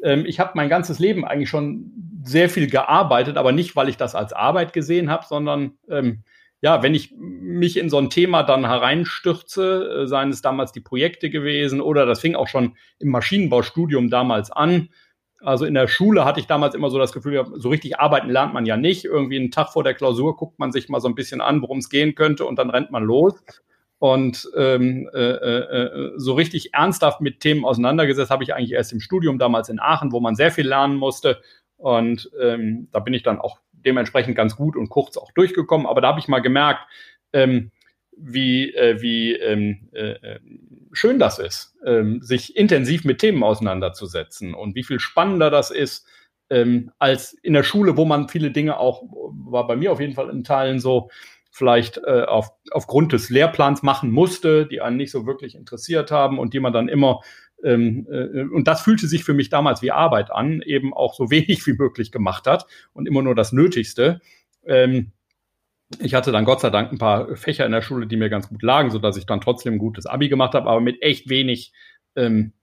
[0.04, 1.92] ähm, ich hab mein ganzes Leben eigentlich schon
[2.24, 6.24] sehr viel gearbeitet, aber nicht, weil ich das als Arbeit gesehen habe, sondern ähm,
[6.64, 10.80] ja, wenn ich mich in so ein Thema dann hereinstürze, äh, seien es damals die
[10.80, 14.88] Projekte gewesen oder das fing auch schon im Maschinenbaustudium damals an.
[15.42, 18.54] Also in der Schule hatte ich damals immer so das Gefühl, so richtig arbeiten lernt
[18.54, 19.04] man ja nicht.
[19.04, 21.80] Irgendwie einen Tag vor der Klausur guckt man sich mal so ein bisschen an, worum
[21.80, 23.36] es gehen könnte und dann rennt man los.
[24.00, 29.02] Und ähm, äh, äh, so richtig ernsthaft mit Themen auseinandergesetzt habe ich eigentlich erst im
[29.02, 31.42] Studium damals in Aachen, wo man sehr viel lernen musste.
[31.76, 35.88] Und ähm, da bin ich dann auch dementsprechend ganz gut und kurz auch durchgekommen.
[35.88, 36.82] Aber da habe ich mal gemerkt,
[37.34, 37.72] ähm,
[38.16, 40.40] wie, äh, wie ähm, äh, äh
[40.92, 46.08] schön das ist, ähm, sich intensiv mit Themen auseinanderzusetzen und wie viel spannender das ist
[46.50, 50.14] ähm, als in der Schule, wo man viele Dinge auch, war bei mir auf jeden
[50.14, 51.10] Fall in Teilen so,
[51.50, 56.40] vielleicht äh, auf, aufgrund des Lehrplans machen musste, die einen nicht so wirklich interessiert haben
[56.40, 57.22] und die man dann immer
[57.64, 61.30] ähm, äh, und das fühlte sich für mich damals wie Arbeit an, eben auch so
[61.32, 64.22] wenig wie möglich gemacht hat und immer nur das Nötigste.
[64.66, 65.12] Ähm,
[66.00, 68.50] ich hatte dann Gott sei Dank ein paar Fächer in der Schule, die mir ganz
[68.50, 71.30] gut lagen, so dass ich dann trotzdem ein gutes Abi gemacht habe, aber mit echt
[71.30, 71.72] wenig
[72.16, 72.54] ähm,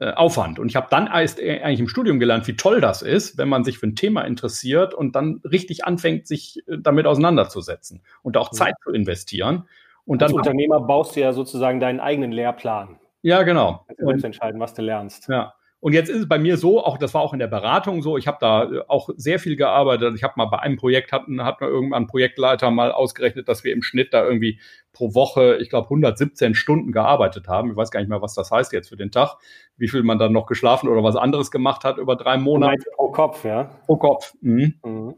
[0.00, 0.58] äh, Aufwand.
[0.58, 3.48] Und ich habe dann erst äh, eigentlich im Studium gelernt, wie toll das ist, wenn
[3.48, 8.36] man sich für ein Thema interessiert und dann richtig anfängt, sich äh, damit auseinanderzusetzen und
[8.36, 9.68] auch Zeit zu investieren.
[10.04, 12.98] Und Als Unternehmer baust du ja sozusagen deinen eigenen Lehrplan.
[13.24, 13.86] Ja, genau.
[13.98, 15.28] Du kannst entscheiden, was du lernst.
[15.28, 15.54] Ja.
[15.80, 18.18] Und jetzt ist es bei mir so, auch das war auch in der Beratung so,
[18.18, 20.14] ich habe da äh, auch sehr viel gearbeitet.
[20.14, 23.64] Ich habe mal bei einem Projekt, hatten, hat mir irgendwann ein Projektleiter mal ausgerechnet, dass
[23.64, 24.60] wir im Schnitt da irgendwie
[24.92, 27.70] pro Woche, ich glaube, 117 Stunden gearbeitet haben.
[27.70, 29.38] Ich weiß gar nicht mehr, was das heißt jetzt für den Tag,
[29.78, 32.84] wie viel man dann noch geschlafen oder was anderes gemacht hat über drei Monate.
[32.94, 33.70] Pro Kopf, ja.
[33.86, 34.34] Pro Kopf.
[34.42, 34.74] Mhm.
[34.84, 35.14] Mhm.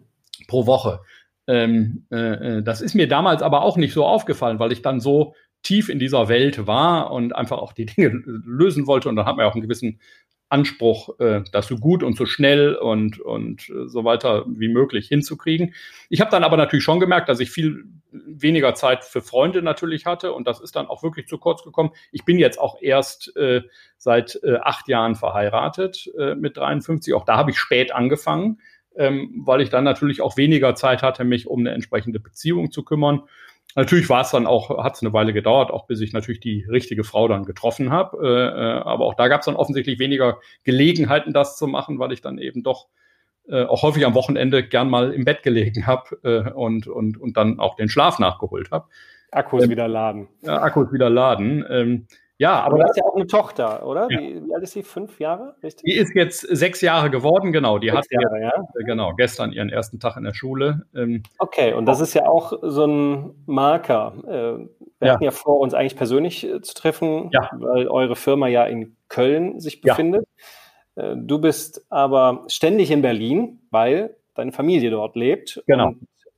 [0.47, 1.01] Pro Woche.
[1.49, 5.01] Ähm, äh, äh, das ist mir damals aber auch nicht so aufgefallen, weil ich dann
[5.01, 9.09] so tief in dieser Welt war und einfach auch die Dinge lösen wollte.
[9.09, 10.01] Und dann hat man ja auch einen gewissen
[10.49, 15.09] Anspruch, äh, das so gut und so schnell und, und äh, so weiter wie möglich
[15.09, 15.75] hinzukriegen.
[16.09, 20.07] Ich habe dann aber natürlich schon gemerkt, dass ich viel weniger Zeit für Freunde natürlich
[20.07, 21.91] hatte und das ist dann auch wirklich zu kurz gekommen.
[22.13, 23.63] Ich bin jetzt auch erst äh,
[23.99, 27.13] seit äh, acht Jahren verheiratet äh, mit 53.
[27.15, 28.61] Auch da habe ich spät angefangen,
[28.95, 32.85] ähm, weil ich dann natürlich auch weniger Zeit hatte, mich um eine entsprechende Beziehung zu
[32.85, 33.23] kümmern.
[33.77, 36.65] Natürlich war es dann auch, hat es eine Weile gedauert, auch bis ich natürlich die
[36.69, 38.17] richtige Frau dann getroffen habe.
[38.27, 42.11] Äh, äh, aber auch da gab es dann offensichtlich weniger Gelegenheiten, das zu machen, weil
[42.13, 42.89] ich dann eben doch
[43.49, 47.37] äh, auch häufig am Wochenende gern mal im Bett gelegen habe äh, und, und, und
[47.37, 48.87] dann auch den Schlaf nachgeholt habe.
[49.31, 50.29] Akkus ähm, wieder laden.
[50.41, 51.63] Ja, Akkus wieder laden.
[51.69, 52.07] Ähm,
[52.39, 54.09] ja, aber, du hast ja auch eine Tochter, oder?
[54.11, 54.21] Ja.
[54.21, 54.83] Wie, wie, alt ist sie?
[54.83, 55.57] Fünf Jahre?
[55.63, 55.85] Richtig?
[55.85, 57.79] Die ist jetzt sechs Jahre geworden, genau.
[57.79, 58.53] Die sechs hat Jahre, ja?
[58.79, 60.83] Äh, genau gestern ihren ersten Tag in der Schule.
[60.95, 64.13] Ähm, okay, und das ist ja auch so ein Marker.
[64.27, 64.69] Äh,
[64.99, 65.13] wir ja.
[65.15, 67.51] hatten ja vor, uns eigentlich persönlich äh, zu treffen, ja.
[67.53, 70.27] weil eure Firma ja in Köln sich befindet.
[70.97, 71.13] Ja.
[71.13, 75.63] Äh, du bist aber ständig in Berlin, weil deine Familie dort lebt.
[75.67, 75.95] Genau.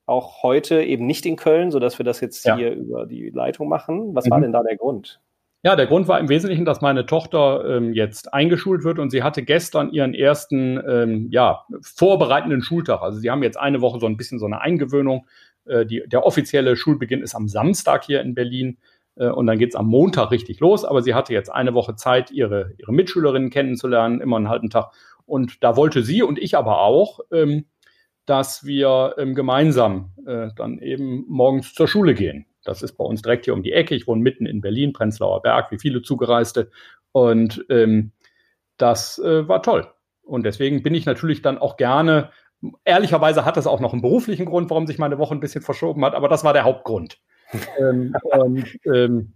[0.06, 4.14] Auch heute eben nicht in Köln, sodass wir das jetzt hier über die Leitung machen.
[4.14, 4.30] Was mhm.
[4.30, 5.20] war denn da der Grund?
[5.64, 9.24] Ja, der Grund war im Wesentlichen, dass meine Tochter ähm, jetzt eingeschult wird und sie
[9.24, 13.02] hatte gestern ihren ersten ähm, ja, vorbereitenden Schultag.
[13.02, 15.26] Also sie haben jetzt eine Woche so ein bisschen so eine Eingewöhnung.
[15.64, 18.78] Äh, die, der offizielle Schulbeginn ist am Samstag hier in Berlin
[19.16, 20.84] äh, und dann geht's am Montag richtig los.
[20.84, 24.92] Aber sie hatte jetzt eine Woche Zeit, ihre, ihre Mitschülerinnen kennenzulernen, immer einen halben Tag.
[25.26, 27.66] Und da wollte sie und ich aber auch, ähm,
[28.26, 32.46] dass wir ähm, gemeinsam äh, dann eben morgens zur Schule gehen.
[32.68, 33.94] Das ist bei uns direkt hier um die Ecke.
[33.94, 36.70] Ich wohne mitten in Berlin, Prenzlauer Berg, wie viele Zugereiste.
[37.12, 38.12] Und ähm,
[38.76, 39.88] das äh, war toll.
[40.22, 42.30] Und deswegen bin ich natürlich dann auch gerne,
[42.84, 46.04] ehrlicherweise hat das auch noch einen beruflichen Grund, warum sich meine Woche ein bisschen verschoben
[46.04, 47.18] hat, aber das war der Hauptgrund.
[47.78, 49.32] ähm, und, ähm,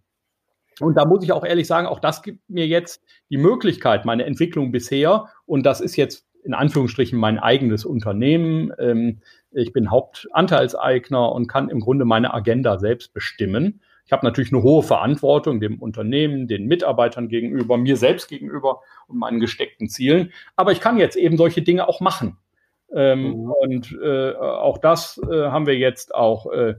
[0.81, 4.25] und da muss ich auch ehrlich sagen, auch das gibt mir jetzt die Möglichkeit, meine
[4.25, 8.73] Entwicklung bisher, und das ist jetzt in Anführungsstrichen mein eigenes Unternehmen.
[8.79, 9.21] Ähm,
[9.55, 13.81] ich bin Hauptanteilseigner und kann im Grunde meine Agenda selbst bestimmen.
[14.05, 19.19] Ich habe natürlich eine hohe Verantwortung dem Unternehmen, den Mitarbeitern gegenüber, mir selbst gegenüber und
[19.19, 20.33] meinen gesteckten Zielen.
[20.57, 22.37] Aber ich kann jetzt eben solche Dinge auch machen.
[22.95, 23.51] Ähm, mhm.
[23.51, 26.75] Und äh, auch das äh, haben wir jetzt auch äh,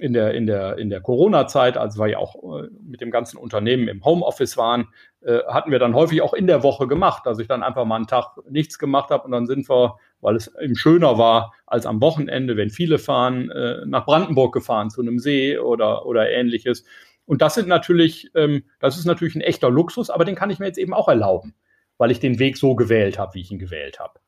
[0.00, 3.36] in der, in der, in der Corona-Zeit, als wir ja auch äh, mit dem ganzen
[3.36, 4.88] Unternehmen im Homeoffice waren,
[5.20, 7.96] äh, hatten wir dann häufig auch in der Woche gemacht, dass ich dann einfach mal
[7.96, 11.86] einen Tag nichts gemacht habe und dann sind wir, weil es eben schöner war als
[11.86, 16.84] am Wochenende, wenn viele fahren, äh, nach Brandenburg gefahren zu einem See oder, oder ähnliches.
[17.26, 20.58] Und das sind natürlich, ähm, das ist natürlich ein echter Luxus, aber den kann ich
[20.58, 21.54] mir jetzt eben auch erlauben,
[21.98, 24.20] weil ich den Weg so gewählt habe, wie ich ihn gewählt habe.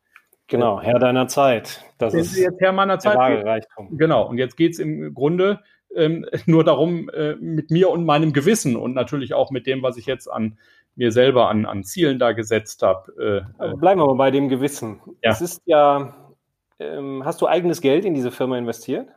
[0.48, 1.82] Genau, Herr deiner Zeit.
[1.98, 3.16] Das ist jetzt Herr meiner Zeit.
[3.16, 3.96] Reichtum.
[3.96, 5.60] Genau, und jetzt geht es im Grunde
[5.94, 9.96] ähm, nur darum, äh, mit mir und meinem Gewissen und natürlich auch mit dem, was
[9.96, 10.58] ich jetzt an
[10.94, 13.44] mir selber an, an Zielen da gesetzt habe.
[13.58, 15.00] Äh, äh, Bleiben wir mal bei dem Gewissen.
[15.22, 15.30] Ja.
[15.30, 16.14] Es ist ja,
[16.78, 19.08] ähm, hast du eigenes Geld in diese Firma investiert?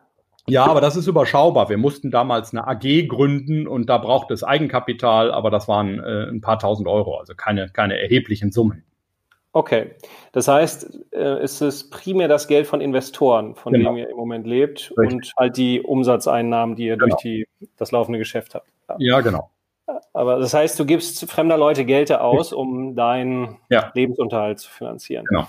[0.48, 1.70] Ja, aber das ist überschaubar.
[1.70, 6.30] Wir mussten damals eine AG gründen und da braucht es Eigenkapital, aber das waren äh,
[6.30, 8.84] ein paar tausend Euro, also keine, keine erheblichen Summen.
[9.54, 9.92] Okay,
[10.34, 13.92] das heißt, äh, ist es primär das Geld von Investoren, von genau.
[13.92, 15.16] dem ihr im Moment lebt Richtig.
[15.16, 17.16] und halt die Umsatzeinnahmen, die ihr genau.
[17.16, 18.68] durch die, das laufende Geschäft habt.
[18.90, 18.96] Ja.
[19.00, 19.50] ja, genau.
[20.16, 23.92] Aber das heißt, du gibst fremder Leute Geld aus, um deinen ja.
[23.94, 25.26] Lebensunterhalt zu finanzieren.
[25.26, 25.48] Genau.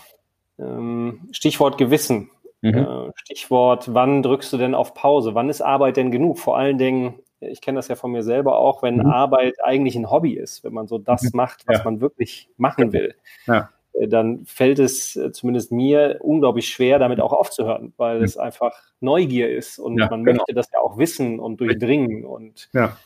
[0.58, 2.30] Ähm, Stichwort Gewissen.
[2.62, 2.74] Mhm.
[2.74, 5.36] Äh, Stichwort, wann drückst du denn auf Pause?
[5.36, 6.40] Wann ist Arbeit denn genug?
[6.40, 9.06] Vor allen Dingen, ich kenne das ja von mir selber auch, wenn mhm.
[9.06, 11.30] Arbeit eigentlich ein Hobby ist, wenn man so das mhm.
[11.34, 11.84] macht, was ja.
[11.84, 13.14] man wirklich machen will.
[13.46, 13.70] Ja.
[13.92, 18.72] Äh, dann fällt es äh, zumindest mir unglaublich schwer, damit auch aufzuhören, weil es einfach
[18.98, 20.38] Neugier ist und ja, man genau.
[20.38, 22.24] möchte das ja auch wissen und durchdringen.
[22.24, 22.96] Und ja.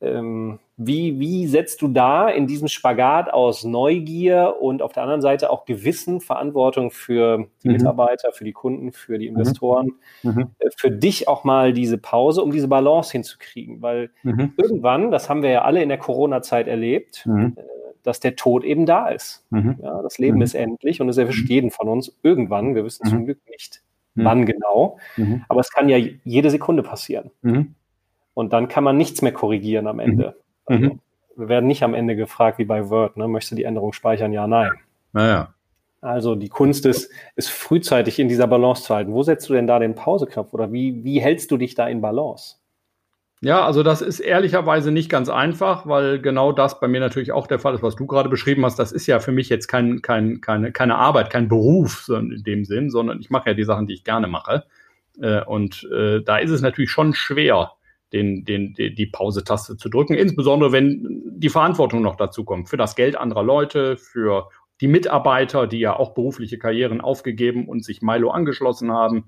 [0.00, 5.20] Ähm, wie, wie setzt du da in diesem Spagat aus Neugier und auf der anderen
[5.20, 7.74] Seite auch Gewissen, Verantwortung für die mhm.
[7.74, 9.36] Mitarbeiter, für die Kunden, für die mhm.
[9.36, 10.50] Investoren, mhm.
[10.58, 13.82] Äh, für dich auch mal diese Pause, um diese Balance hinzukriegen?
[13.82, 14.54] Weil mhm.
[14.56, 17.56] irgendwann, das haben wir ja alle in der Corona-Zeit erlebt, mhm
[18.08, 19.44] dass der Tod eben da ist.
[19.50, 19.76] Mhm.
[19.82, 20.42] Ja, das Leben mhm.
[20.42, 21.54] ist endlich und es erwischt mhm.
[21.54, 22.74] jeden von uns irgendwann.
[22.74, 23.24] Wir wissen zum mhm.
[23.26, 23.82] Glück nicht,
[24.14, 24.24] mhm.
[24.24, 24.98] wann genau,
[25.48, 27.30] aber es kann ja jede Sekunde passieren.
[28.38, 30.36] Und dann kann man nichts mehr korrigieren am Ende.
[30.66, 31.00] Also,
[31.34, 33.26] wir werden nicht am Ende gefragt wie bei Word, ne?
[33.26, 34.32] möchtest du die Änderung speichern?
[34.32, 34.70] Ja, nein.
[35.12, 35.54] Naja.
[36.00, 39.12] Also die Kunst ist, ist frühzeitig in dieser Balance zu halten.
[39.12, 42.00] Wo setzt du denn da den Pauseknopf oder wie, wie hältst du dich da in
[42.00, 42.58] Balance?
[43.40, 47.48] Ja, also das ist ehrlicherweise nicht ganz einfach, weil genau das bei mir natürlich auch
[47.48, 48.78] der Fall ist, was du gerade beschrieben hast.
[48.78, 52.64] Das ist ja für mich jetzt kein, kein, keine, keine Arbeit, kein Beruf in dem
[52.64, 54.62] Sinn, sondern ich mache ja die Sachen, die ich gerne mache.
[55.20, 57.72] Äh, und äh, da ist es natürlich schon schwer,
[58.12, 62.96] den, den, die Pause-Taste zu drücken, insbesondere wenn die Verantwortung noch dazu kommt, für das
[62.96, 64.48] Geld anderer Leute, für
[64.80, 69.26] die Mitarbeiter, die ja auch berufliche Karrieren aufgegeben und sich Milo angeschlossen haben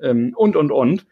[0.00, 1.06] ähm, und, und, und.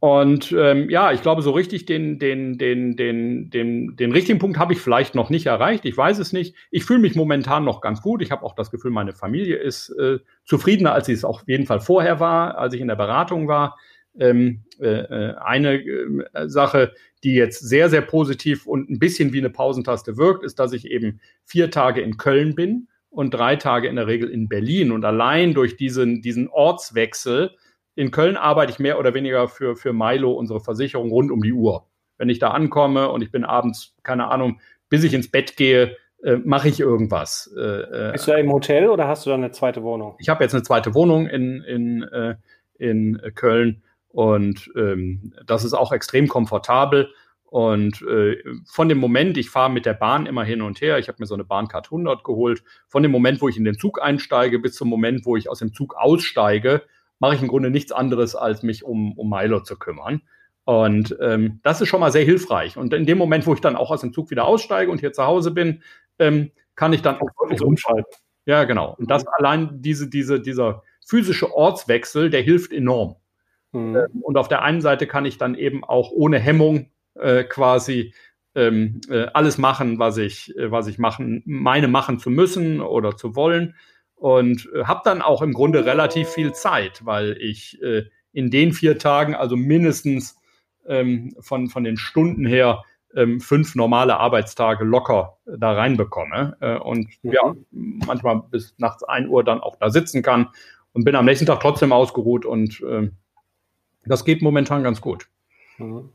[0.00, 4.58] Und ähm, ja, ich glaube, so richtig den, den, den, den, den, den richtigen Punkt
[4.58, 5.86] habe ich vielleicht noch nicht erreicht.
[5.86, 6.54] Ich weiß es nicht.
[6.70, 8.20] Ich fühle mich momentan noch ganz gut.
[8.20, 11.64] Ich habe auch das Gefühl, meine Familie ist äh, zufriedener, als sie es auf jeden
[11.64, 13.78] Fall vorher war, als ich in der Beratung war.
[14.18, 16.92] Ähm, äh, äh eine äh, Sache,
[17.24, 20.90] die jetzt sehr, sehr positiv und ein bisschen wie eine Pausentaste wirkt, ist, dass ich
[20.90, 24.92] eben vier Tage in Köln bin und drei Tage in der Regel in Berlin.
[24.92, 27.52] Und allein durch diesen, diesen Ortswechsel
[27.94, 31.52] in Köln arbeite ich mehr oder weniger für, für Milo, unsere Versicherung, rund um die
[31.52, 31.86] Uhr.
[32.18, 35.96] Wenn ich da ankomme und ich bin abends, keine Ahnung, bis ich ins Bett gehe,
[36.22, 37.52] äh, mache ich irgendwas.
[37.56, 40.16] Äh, äh, Bist du da im Hotel oder hast du da eine zweite Wohnung?
[40.18, 42.34] Ich habe jetzt eine zweite Wohnung in, in, äh,
[42.78, 43.82] in Köln
[44.14, 47.12] und ähm, das ist auch extrem komfortabel.
[47.46, 51.08] Und äh, von dem Moment, ich fahre mit der Bahn immer hin und her, ich
[51.08, 54.00] habe mir so eine Bahncard 100 geholt, von dem Moment, wo ich in den Zug
[54.00, 56.82] einsteige, bis zum Moment, wo ich aus dem Zug aussteige,
[57.18, 60.22] mache ich im Grunde nichts anderes, als mich um, um Milo zu kümmern.
[60.62, 62.76] Und ähm, das ist schon mal sehr hilfreich.
[62.76, 65.12] Und in dem Moment, wo ich dann auch aus dem Zug wieder aussteige und hier
[65.12, 65.82] zu Hause bin,
[66.20, 68.14] ähm, kann ich dann auch wirklich umschalten.
[68.46, 68.94] Ja, genau.
[68.96, 73.16] Und das allein diese, diese, dieser physische Ortswechsel, der hilft enorm.
[73.74, 73.96] Mhm.
[73.96, 78.14] Ähm, und auf der einen Seite kann ich dann eben auch ohne Hemmung äh, quasi
[78.54, 83.16] ähm, äh, alles machen, was ich, äh, was ich machen, meine machen zu müssen oder
[83.16, 83.74] zu wollen
[84.14, 88.72] und äh, habe dann auch im Grunde relativ viel Zeit, weil ich äh, in den
[88.72, 90.36] vier Tagen also mindestens
[90.86, 92.84] ähm, von, von den Stunden her
[93.14, 97.32] ähm, fünf normale Arbeitstage locker äh, da reinbekomme äh, und mhm.
[97.32, 100.48] ja, manchmal bis nachts ein Uhr dann auch da sitzen kann
[100.92, 103.10] und bin am nächsten Tag trotzdem ausgeruht und äh,
[104.06, 105.28] das geht momentan ganz gut.
[105.78, 106.10] Mhm.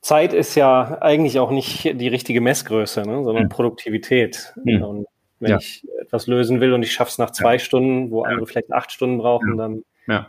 [0.00, 3.48] Zeit ist ja eigentlich auch nicht die richtige Messgröße, ne, sondern mhm.
[3.48, 4.52] Produktivität.
[4.64, 4.82] Mhm.
[4.82, 5.06] Und
[5.38, 5.56] wenn ja.
[5.58, 7.58] ich etwas lösen will und ich schaffe es nach zwei ja.
[7.58, 9.84] Stunden, wo andere vielleicht acht Stunden brauchen, dann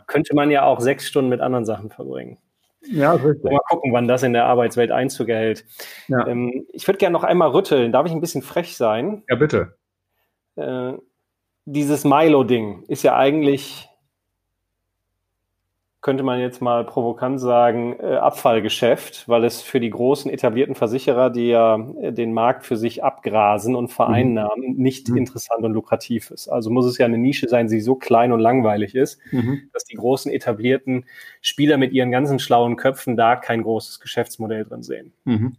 [0.06, 2.38] könnte man ja auch sechs Stunden mit anderen Sachen verbringen.
[2.90, 3.50] Ja, richtig.
[3.50, 5.64] Mal gucken, wann das in der Arbeitswelt Einzug erhält.
[6.08, 7.92] Ähm, ich würde gerne noch einmal rütteln.
[7.92, 9.22] Darf ich ein bisschen frech sein?
[9.28, 9.76] Ja, bitte.
[10.56, 10.92] Äh,
[11.64, 13.88] dieses Milo-Ding ist ja eigentlich
[16.04, 21.30] könnte man jetzt mal provokant sagen, äh, Abfallgeschäft, weil es für die großen etablierten Versicherer,
[21.30, 24.82] die ja äh, den Markt für sich abgrasen und vereinnahmen, mhm.
[24.82, 25.16] nicht mhm.
[25.16, 26.48] interessant und lukrativ ist.
[26.48, 29.62] Also muss es ja eine Nische sein, die so klein und langweilig ist, mhm.
[29.72, 31.06] dass die großen etablierten
[31.40, 35.14] Spieler mit ihren ganzen schlauen Köpfen da kein großes Geschäftsmodell drin sehen.
[35.24, 35.56] Mhm.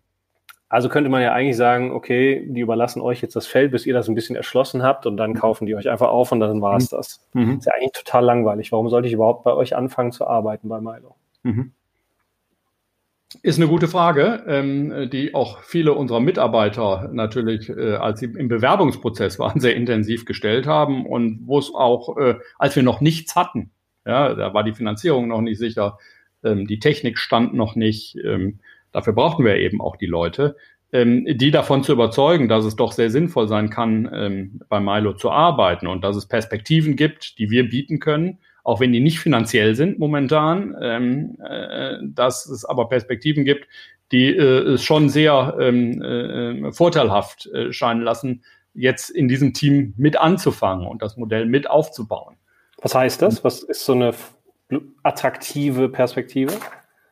[0.67, 3.93] Also könnte man ja eigentlich sagen, okay, die überlassen euch jetzt das Feld, bis ihr
[3.93, 5.35] das ein bisschen erschlossen habt und dann mhm.
[5.35, 6.95] kaufen die euch einfach auf und dann war es mhm.
[6.95, 7.27] das.
[7.33, 7.57] Mhm.
[7.57, 8.71] Ist ja eigentlich total langweilig.
[8.71, 11.15] Warum sollte ich überhaupt bei euch anfangen zu arbeiten bei Milo?
[11.43, 11.71] Mhm.
[13.41, 18.47] Ist eine gute Frage, ähm, die auch viele unserer Mitarbeiter natürlich, äh, als sie im
[18.47, 23.35] Bewerbungsprozess waren, sehr intensiv gestellt haben und wo es auch, äh, als wir noch nichts
[23.35, 23.71] hatten,
[24.05, 25.97] ja, da war die Finanzierung noch nicht sicher,
[26.43, 28.59] ähm, die Technik stand noch nicht, ähm,
[28.95, 30.55] Dafür brauchten wir eben auch die Leute,
[30.93, 35.11] ähm, die davon zu überzeugen, dass es doch sehr sinnvoll sein kann, ähm, bei Milo
[35.11, 39.19] zu arbeiten und dass es Perspektiven gibt, die wir bieten können, auch wenn die nicht
[39.19, 43.67] finanziell sind momentan, ähm, äh, dass es aber Perspektiven gibt,
[44.13, 49.93] die äh, es schon sehr ähm, äh, vorteilhaft äh, scheinen lassen, jetzt in diesem Team
[49.97, 52.37] mit anzufangen und das Modell mit aufzubauen.
[52.81, 53.43] Was heißt das?
[53.43, 54.13] Was ist so eine
[55.03, 56.53] attraktive Perspektive?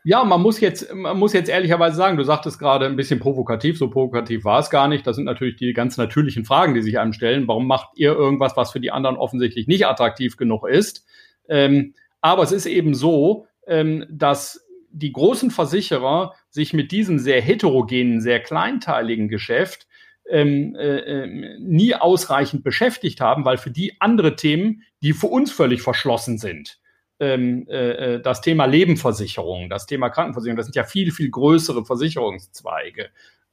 [0.05, 3.77] Ja, man muss jetzt, man muss jetzt ehrlicherweise sagen, du sagtest gerade ein bisschen provokativ,
[3.77, 5.07] so provokativ war es gar nicht.
[5.07, 7.47] Das sind natürlich die ganz natürlichen Fragen, die sich einem stellen.
[7.47, 11.05] Warum macht ihr irgendwas, was für die anderen offensichtlich nicht attraktiv genug ist?
[11.47, 17.41] Ähm, aber es ist eben so, ähm, dass die großen Versicherer sich mit diesem sehr
[17.41, 19.87] heterogenen, sehr kleinteiligen Geschäft
[20.29, 25.51] ähm, äh, äh, nie ausreichend beschäftigt haben, weil für die andere Themen, die für uns
[25.51, 26.79] völlig verschlossen sind
[27.23, 31.85] ähm, äh, äh, das Thema Lebenversicherung, das Thema Krankenversicherung, das sind ja viel, viel größere
[31.85, 33.09] Versicherungszweige,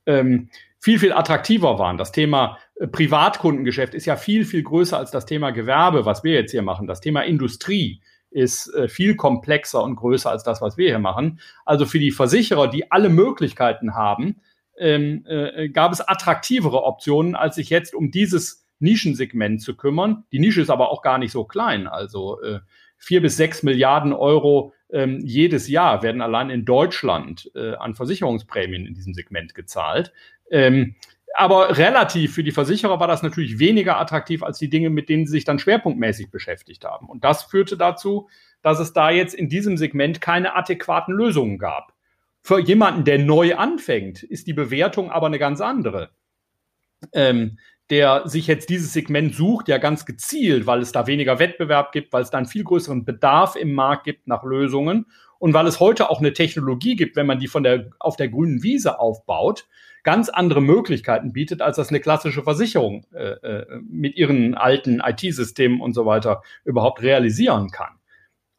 [0.07, 0.49] ähm,
[0.81, 1.97] viel, viel attraktiver waren.
[1.97, 6.33] Das Thema äh, Privatkundengeschäft ist ja viel, viel größer als das Thema Gewerbe, was wir
[6.33, 6.89] jetzt hier machen.
[6.89, 11.41] Das Thema Industrie ist äh, viel komplexer und größer als das, was wir hier machen.
[11.65, 14.41] Also für die Versicherer, die alle Möglichkeiten haben,
[14.79, 20.25] ähm, äh, gab es attraktivere Optionen, als sich jetzt um dieses Nischensegment zu kümmern.
[20.33, 21.87] Die Nische ist aber auch gar nicht so klein.
[21.87, 22.61] Also äh,
[23.01, 28.87] vier bis sechs Milliarden Euro ähm, jedes Jahr werden allein in Deutschland äh, an Versicherungsprämien
[28.87, 30.13] in diesem Segment gezahlt.
[30.51, 30.95] Ähm,
[31.35, 35.27] aber relativ für die Versicherer war das natürlich weniger attraktiv als die Dinge, mit denen
[35.27, 37.09] sie sich dann schwerpunktmäßig beschäftigt haben.
[37.09, 38.29] Und das führte dazu,
[38.63, 41.95] dass es da jetzt in diesem Segment keine adäquaten Lösungen gab.
[42.43, 46.11] Für jemanden, der neu anfängt, ist die Bewertung aber eine ganz andere.
[47.13, 47.59] Ähm,
[47.91, 52.13] der sich jetzt dieses Segment sucht, ja ganz gezielt, weil es da weniger Wettbewerb gibt,
[52.13, 55.07] weil es da einen viel größeren Bedarf im Markt gibt nach Lösungen
[55.39, 58.29] und weil es heute auch eine Technologie gibt, wenn man die von der, auf der
[58.29, 59.67] grünen Wiese aufbaut,
[60.03, 65.81] ganz andere Möglichkeiten bietet, als das eine klassische Versicherung äh, äh mit ihren alten IT-Systemen
[65.81, 68.00] und so weiter überhaupt realisieren kann.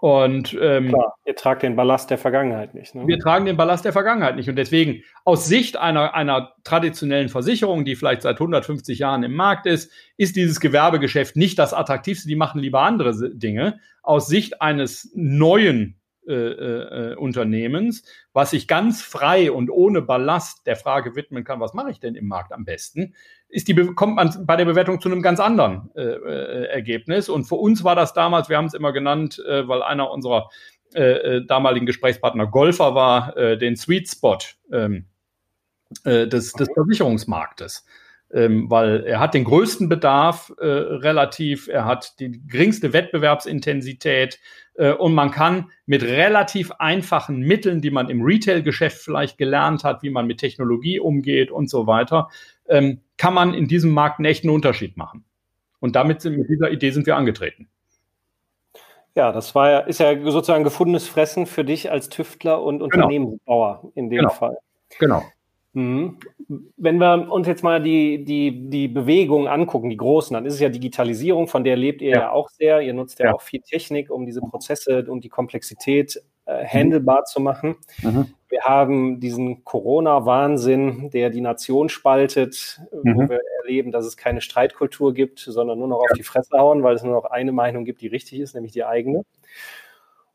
[0.01, 2.95] Und ähm, Klar, ihr tragt den Ballast der Vergangenheit nicht.
[2.95, 3.05] Ne?
[3.05, 4.49] Wir tragen den Ballast der Vergangenheit nicht.
[4.49, 9.67] Und deswegen, aus Sicht einer, einer traditionellen Versicherung, die vielleicht seit 150 Jahren im Markt
[9.67, 12.27] ist, ist dieses Gewerbegeschäft nicht das attraktivste.
[12.27, 13.79] Die machen lieber andere Dinge.
[14.01, 20.75] Aus Sicht eines neuen äh, äh, Unternehmens, was sich ganz frei und ohne Ballast der
[20.75, 23.15] Frage widmen kann, was mache ich denn im Markt am besten,
[23.49, 27.27] ist die, kommt man bei der Bewertung zu einem ganz anderen äh, äh, Ergebnis.
[27.27, 30.49] Und für uns war das damals, wir haben es immer genannt, äh, weil einer unserer
[30.93, 34.38] äh, äh, damaligen Gesprächspartner Golfer war, äh, den Sweet Spot
[34.71, 35.05] ähm,
[36.05, 37.86] äh, des, des Versicherungsmarktes.
[38.34, 44.38] Ähm, weil er hat den größten Bedarf äh, relativ, er hat die geringste Wettbewerbsintensität äh,
[44.73, 50.10] und man kann mit relativ einfachen Mitteln, die man im Retail-Geschäft vielleicht gelernt hat, wie
[50.10, 52.29] man mit Technologie umgeht und so weiter,
[52.67, 55.25] ähm, kann man in diesem Markt einen echten Unterschied machen.
[55.79, 57.67] Und damit sind, mit dieser Idee sind wir angetreten.
[59.15, 62.86] Ja, das war ja, ist ja sozusagen gefundenes Fressen für dich als Tüftler und genau.
[62.86, 64.30] Unternehmensbauer in dem genau.
[64.30, 64.57] Fall.
[64.99, 65.24] Genau.
[65.74, 66.17] Mhm.
[66.76, 70.59] Wenn wir uns jetzt mal die, die, die Bewegungen angucken, die großen, dann ist es
[70.59, 72.82] ja Digitalisierung, von der lebt ihr ja, ja auch sehr.
[72.82, 77.24] Ihr nutzt ja, ja, auch viel Technik, um diese Prozesse und die Komplexität äh, handelbar
[77.24, 77.76] zu machen.
[78.01, 78.34] Mhm.
[78.49, 83.15] Wir haben diesen Corona-Wahnsinn, der die Nation spaltet, mhm.
[83.15, 86.84] wo wir erleben, dass es keine Streitkultur gibt, sondern nur noch auf die Fresse hauen,
[86.84, 89.24] weil es nur noch eine Meinung gibt, die richtig ist, nämlich die eigene.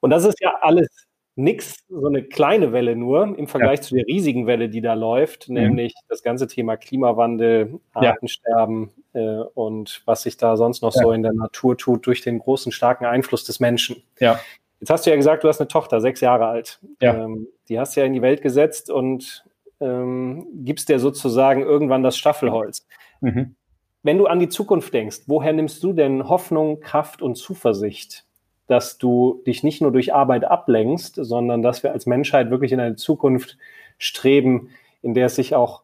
[0.01, 1.06] Und das ist ja alles
[1.37, 3.83] nix, so eine kleine Welle nur im Vergleich ja.
[3.83, 5.55] zu der riesigen Welle, die da läuft, mhm.
[5.55, 9.43] nämlich das ganze Thema Klimawandel, Artensterben ja.
[9.43, 11.03] äh, und was sich da sonst noch ja.
[11.03, 14.03] so in der Natur tut durch den großen, starken Einfluss des Menschen.
[14.19, 14.41] Ja.
[14.81, 16.81] Jetzt hast du ja gesagt, du hast eine Tochter, sechs Jahre alt.
[17.01, 17.15] Ja.
[17.15, 19.45] Ähm, die hast du ja in die Welt gesetzt und
[19.81, 22.87] ähm, gibst dir sozusagen irgendwann das Staffelholz.
[23.21, 23.57] Mhm.
[24.03, 28.26] Wenn du an die Zukunft denkst, woher nimmst du denn Hoffnung, Kraft und Zuversicht,
[28.67, 32.81] dass du dich nicht nur durch Arbeit ablenkst, sondern dass wir als Menschheit wirklich in
[32.81, 33.57] eine Zukunft
[33.99, 34.71] streben,
[35.03, 35.83] in der es sich auch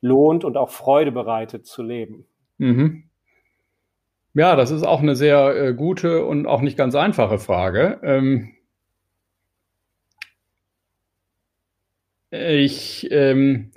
[0.00, 2.26] lohnt und auch Freude bereitet zu leben?
[2.58, 3.04] Mhm.
[4.34, 7.98] Ja, das ist auch eine sehr äh, gute und auch nicht ganz einfache Frage.
[8.02, 8.54] Ähm,
[12.30, 13.72] ich, ähm,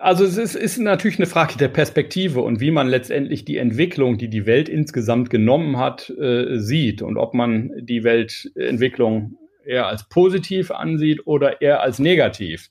[0.00, 4.16] also es ist, ist, natürlich eine Frage der Perspektive und wie man letztendlich die Entwicklung,
[4.16, 10.08] die die Welt insgesamt genommen hat, äh, sieht und ob man die Weltentwicklung eher als
[10.08, 12.70] positiv ansieht oder eher als negativ.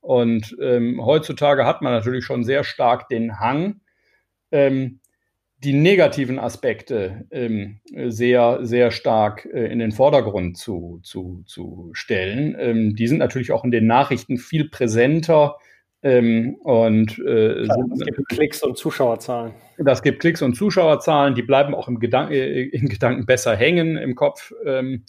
[0.00, 3.80] Und ähm, heutzutage hat man natürlich schon sehr stark den Hang,
[4.52, 5.00] ähm,
[5.64, 12.56] die negativen Aspekte ähm, sehr, sehr stark äh, in den Vordergrund zu, zu, zu stellen.
[12.58, 15.56] Ähm, die sind natürlich auch in den Nachrichten viel präsenter.
[16.02, 19.52] Ähm, und äh, Klar, es gibt Klicks und Zuschauerzahlen.
[19.78, 23.96] Das gibt Klicks und Zuschauerzahlen, die bleiben auch im Gedan äh, in Gedanken besser hängen
[23.96, 24.52] im Kopf.
[24.64, 25.04] Ähm,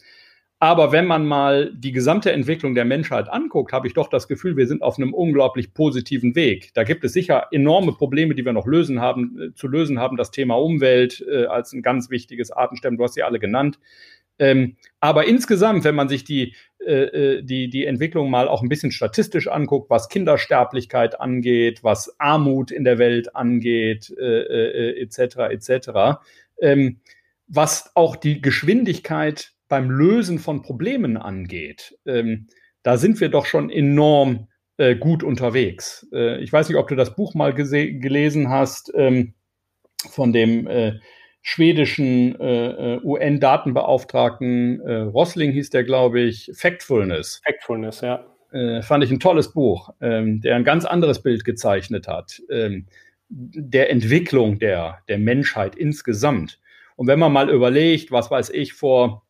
[0.62, 4.58] aber wenn man mal die gesamte Entwicklung der Menschheit anguckt, habe ich doch das Gefühl,
[4.58, 6.74] wir sind auf einem unglaublich positiven Weg.
[6.74, 10.18] Da gibt es sicher enorme Probleme, die wir noch lösen haben, äh, zu lösen haben.
[10.18, 13.80] Das Thema Umwelt äh, als ein ganz wichtiges Artensterben, du hast sie alle genannt.
[14.40, 18.70] Ähm, aber insgesamt, wenn man sich die, äh, äh die, die Entwicklung mal auch ein
[18.70, 25.38] bisschen statistisch anguckt, was Kindersterblichkeit angeht, was Armut in der Welt angeht, äh, äh, etc.,
[25.52, 26.20] etc.,
[26.62, 27.02] ähm,
[27.48, 32.48] was auch die Geschwindigkeit beim Lösen von Problemen angeht, ähm,
[32.84, 36.08] da sind wir doch schon enorm äh, gut unterwegs.
[36.14, 39.34] Äh, ich weiß nicht, ob du das Buch mal gelesen hast ähm,
[40.10, 41.00] von dem äh,
[41.42, 47.42] schwedischen äh, äh, UN-Datenbeauftragten äh, Rosling hieß der, glaube ich, Factfulness.
[47.46, 48.26] Factfulness, ja.
[48.82, 52.88] fand ich ein tolles Buch, ähm, der ein ganz anderes Bild gezeichnet hat, ähm,
[53.30, 56.60] der Entwicklung der, der Menschheit insgesamt.
[56.96, 59.24] Und wenn man mal überlegt, was weiß ich, vor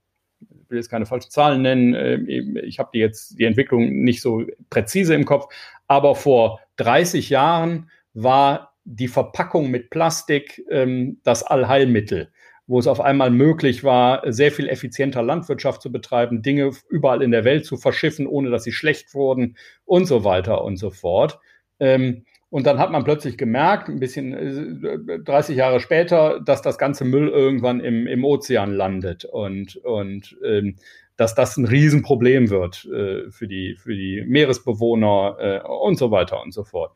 [0.69, 4.45] will jetzt keine falschen Zahlen nennen, ähm, ich habe die jetzt die Entwicklung nicht so
[4.69, 5.53] präzise im Kopf,
[5.87, 12.31] aber vor 30 Jahren war die Verpackung mit Plastik ähm, das Allheilmittel,
[12.67, 17.31] wo es auf einmal möglich war, sehr viel effizienter Landwirtschaft zu betreiben, Dinge überall in
[17.31, 21.39] der Welt zu verschiffen, ohne dass sie schlecht wurden und so weiter und so fort.
[21.79, 24.81] Ähm, und dann hat man plötzlich gemerkt, ein bisschen
[25.23, 30.35] 30 äh, Jahre später, dass das ganze Müll irgendwann im, im Ozean landet und, und
[30.43, 30.77] ähm,
[31.15, 36.41] dass das ein Riesenproblem wird äh, für, die, für die Meeresbewohner äh, und so weiter
[36.41, 36.93] und so fort.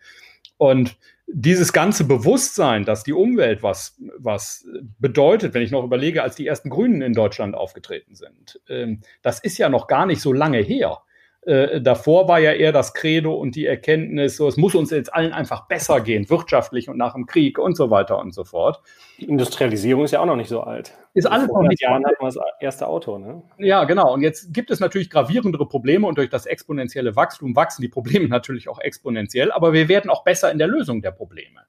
[0.57, 4.67] Und dieses ganze Bewusstsein, dass die Umwelt was, was
[4.99, 9.39] bedeutet, wenn ich noch überlege, als die ersten Grünen in Deutschland aufgetreten sind, ähm, das
[9.39, 11.01] ist ja noch gar nicht so lange her.
[11.45, 15.13] Äh, davor war ja eher das Credo und die Erkenntnis, so es muss uns jetzt
[15.13, 18.81] allen einfach besser gehen, wirtschaftlich und nach dem Krieg und so weiter und so fort.
[19.19, 20.93] Die Industrialisierung ist ja auch noch nicht so alt.
[21.13, 23.43] Ist alles noch nicht Jahren hat man das erste Auto, ne?
[23.57, 24.13] Ja, genau.
[24.13, 28.27] Und jetzt gibt es natürlich gravierendere Probleme und durch das exponentielle Wachstum wachsen die Probleme
[28.29, 31.61] natürlich auch exponentiell, aber wir werden auch besser in der Lösung der Probleme.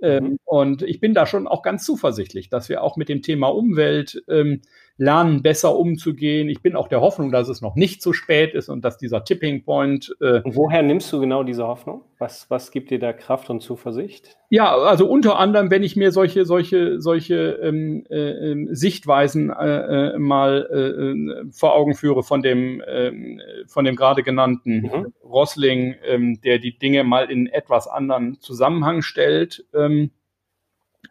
[0.00, 0.38] Ähm, mhm.
[0.44, 4.22] und ich bin da schon auch ganz zuversichtlich, dass wir auch mit dem Thema Umwelt
[4.28, 4.62] ähm,
[4.98, 6.48] lernen, besser umzugehen.
[6.48, 9.24] Ich bin auch der Hoffnung, dass es noch nicht zu spät ist und dass dieser
[9.24, 10.14] Tipping Point.
[10.20, 12.02] Äh und woher nimmst du genau diese Hoffnung?
[12.18, 14.36] Was, was gibt dir da Kraft und Zuversicht?
[14.50, 20.14] Ja, also unter anderem, wenn ich mir solche, solche, solche ähm, äh, ähm, Sichtweisen äh,
[20.14, 25.12] äh mal äh, vor Augen führe von dem, ähm, von dem gerade genannten mhm.
[25.22, 29.64] Rosling, ähm, der die Dinge mal in etwas anderen Zusammenhang stellt.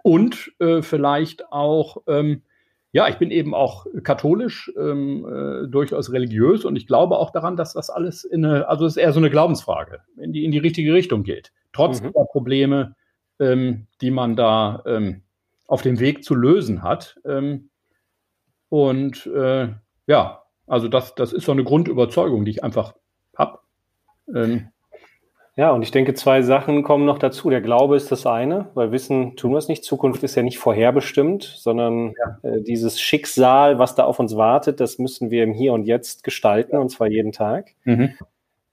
[0.04, 1.98] Und äh, vielleicht auch
[2.92, 7.58] ja, ich bin eben auch katholisch, ähm, äh, durchaus religiös und ich glaube auch daran,
[7.58, 10.52] dass das alles in eine, also es ist eher so eine Glaubensfrage, in die in
[10.52, 11.52] die richtige Richtung geht.
[11.74, 12.14] Trotz mhm.
[12.14, 12.96] der Probleme,
[13.40, 15.24] ähm, die man da ähm,
[15.68, 17.20] auf dem Weg zu lösen hat.
[17.26, 17.70] Ähm,
[18.70, 19.70] und äh,
[20.08, 22.96] ja, also das, das ist so eine Grundüberzeugung, die ich einfach
[23.38, 23.60] habe.
[24.34, 24.70] Ähm,
[25.58, 27.50] ja, und ich denke, zwei Sachen kommen noch dazu.
[27.50, 29.84] Der Glaube ist das eine, weil Wissen tun wir es nicht.
[29.84, 32.50] Zukunft ist ja nicht vorherbestimmt, sondern ja.
[32.50, 36.24] äh, dieses Schicksal, was da auf uns wartet, das müssen wir im Hier und Jetzt
[36.24, 37.72] gestalten, und zwar jeden Tag.
[37.86, 38.14] Mhm.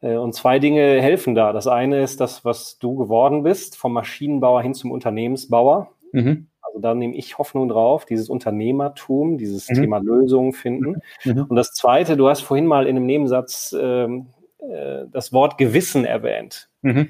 [0.03, 1.55] Äh, und zwei Dinge helfen da.
[1.55, 5.89] Das eine ist das, was du geworden bist, vom Maschinenbauer hin zum Unternehmensbauer.
[6.12, 6.49] Mhm.
[6.61, 9.74] Also da nehme ich Hoffnung drauf, dieses Unternehmertum, dieses mhm.
[9.74, 11.01] Thema Lösungen finden.
[11.24, 11.32] Mhm.
[11.32, 11.47] mhm.
[11.49, 14.26] Und das zweite, du hast vorhin mal in einem Nebensatz ähm,
[14.59, 16.68] äh, das Wort Gewissen erwähnt.
[16.85, 17.09] Mhm.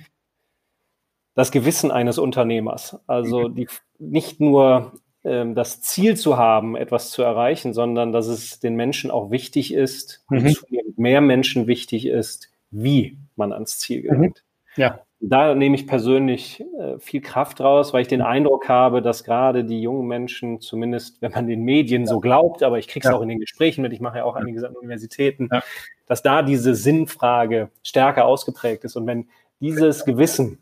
[1.35, 3.01] Das Gewissen eines Unternehmers.
[3.07, 3.55] Also mhm.
[3.55, 3.69] die,
[3.99, 4.93] nicht nur
[5.25, 9.73] ähm, das Ziel zu haben, etwas zu erreichen, sondern dass es den Menschen auch wichtig
[9.75, 10.55] ist, mhm.
[10.97, 14.03] mehr Menschen wichtig ist, wie man ans Ziel mhm.
[14.03, 14.45] gelangt.
[14.77, 14.83] Mhm.
[14.83, 15.01] Ja.
[15.21, 19.65] Da nehme ich persönlich äh, viel Kraft raus, weil ich den Eindruck habe, dass gerade
[19.65, 23.17] die jungen Menschen, zumindest wenn man den Medien so glaubt, aber ich kriege es ja.
[23.17, 25.63] auch in den Gesprächen mit, ich mache ja auch einiges an Universitäten, ja.
[26.07, 28.97] dass da diese Sinnfrage stärker ausgeprägt ist.
[28.97, 29.29] Und wenn
[29.61, 30.59] dieses Gewissen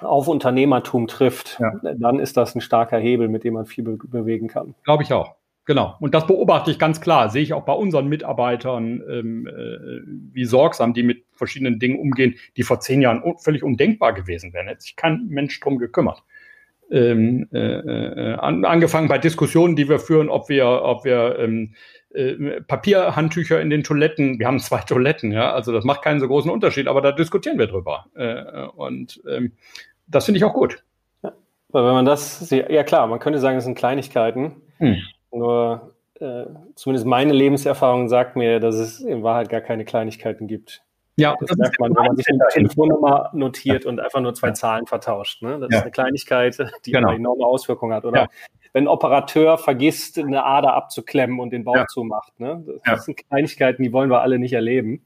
[0.00, 1.72] auf Unternehmertum trifft, ja.
[1.94, 4.74] dann ist das ein starker Hebel, mit dem man viel be bewegen kann.
[4.84, 5.36] Glaube ich auch.
[5.64, 5.96] Genau.
[6.00, 7.30] Und das beobachte ich ganz klar.
[7.30, 12.34] Sehe ich auch bei unseren Mitarbeitern, ähm, äh, wie sorgsam die mit verschiedenen Dingen umgehen,
[12.56, 14.66] die vor zehn Jahren un völlig undenkbar gewesen wären.
[14.66, 16.24] Hätte sich kein Mensch drum gekümmert.
[16.90, 21.74] Ähm, äh, äh, an, angefangen bei Diskussionen, die wir führen, ob wir, ob wir ähm,
[22.14, 26.28] äh, Papierhandtücher in den Toiletten, wir haben zwei Toiletten, ja, also das macht keinen so
[26.28, 28.06] großen Unterschied, aber da diskutieren wir drüber.
[28.14, 29.52] Äh, und ähm,
[30.06, 30.82] das finde ich auch gut.
[31.22, 31.32] Ja,
[31.70, 34.56] weil wenn man das, ja klar, man könnte sagen, es sind Kleinigkeiten.
[34.78, 34.96] Hm.
[35.32, 36.44] Nur äh,
[36.74, 40.82] zumindest meine Lebenserfahrung sagt mir, dass es in Wahrheit gar keine Kleinigkeiten gibt.
[41.16, 43.90] Ja, das, das merkt man, wenn man sich eine Telefonnummer notiert ja.
[43.90, 44.54] und einfach nur zwei ja.
[44.54, 45.42] Zahlen vertauscht.
[45.42, 45.58] Ne?
[45.60, 45.78] Das ja.
[45.78, 46.56] ist eine Kleinigkeit,
[46.86, 47.08] die genau.
[47.08, 48.04] eine enorme Auswirkung hat.
[48.04, 48.28] Oder
[48.72, 52.38] wenn ein Operateur vergisst, eine Ader abzuklemmen und den Bauch zumacht.
[52.40, 52.64] Ne?
[52.84, 55.04] Das sind Kleinigkeiten, die wollen wir alle nicht erleben.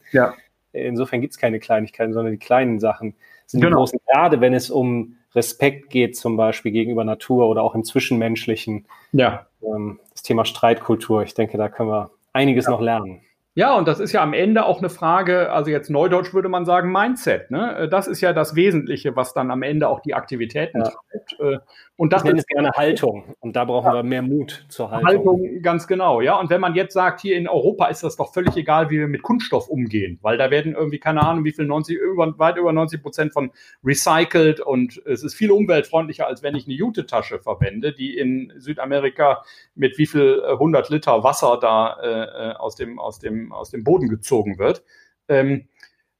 [0.72, 3.14] Insofern gibt es keine Kleinigkeiten, sondern die kleinen Sachen
[3.46, 3.70] sind genau.
[3.70, 4.00] die großen.
[4.06, 8.86] Gerade wenn es um Respekt geht, zum Beispiel gegenüber Natur oder auch im Zwischenmenschlichen.
[9.12, 9.46] Ja.
[9.62, 12.70] Ähm, das Thema Streitkultur, ich denke, da können wir einiges ja.
[12.72, 13.22] noch lernen.
[13.56, 16.66] Ja, und das ist ja am Ende auch eine Frage, also jetzt neudeutsch würde man
[16.66, 17.50] sagen Mindset.
[17.50, 17.88] Ne?
[17.90, 20.90] Das ist ja das Wesentliche, was dann am Ende auch die Aktivitäten ja.
[20.90, 21.40] treibt.
[21.40, 21.58] Äh,
[21.96, 23.34] und das ich nenne ist gerne Haltung.
[23.40, 23.94] Und da brauchen ja.
[23.94, 25.08] wir mehr Mut zur Haltung.
[25.08, 26.20] Haltung, ganz genau.
[26.20, 28.98] Ja, und wenn man jetzt sagt, hier in Europa ist das doch völlig egal, wie
[28.98, 32.58] wir mit Kunststoff umgehen, weil da werden irgendwie keine Ahnung, wie viel 90, über, weit
[32.58, 33.50] über 90 Prozent von
[33.82, 39.42] recycelt und es ist viel umweltfreundlicher, als wenn ich eine Jute-Tasche verwende, die in Südamerika
[39.74, 43.70] mit wie viel 100 äh, Liter Wasser da äh, äh, aus dem aus dem aus
[43.70, 44.82] dem Boden gezogen wird.
[45.28, 45.68] Ähm,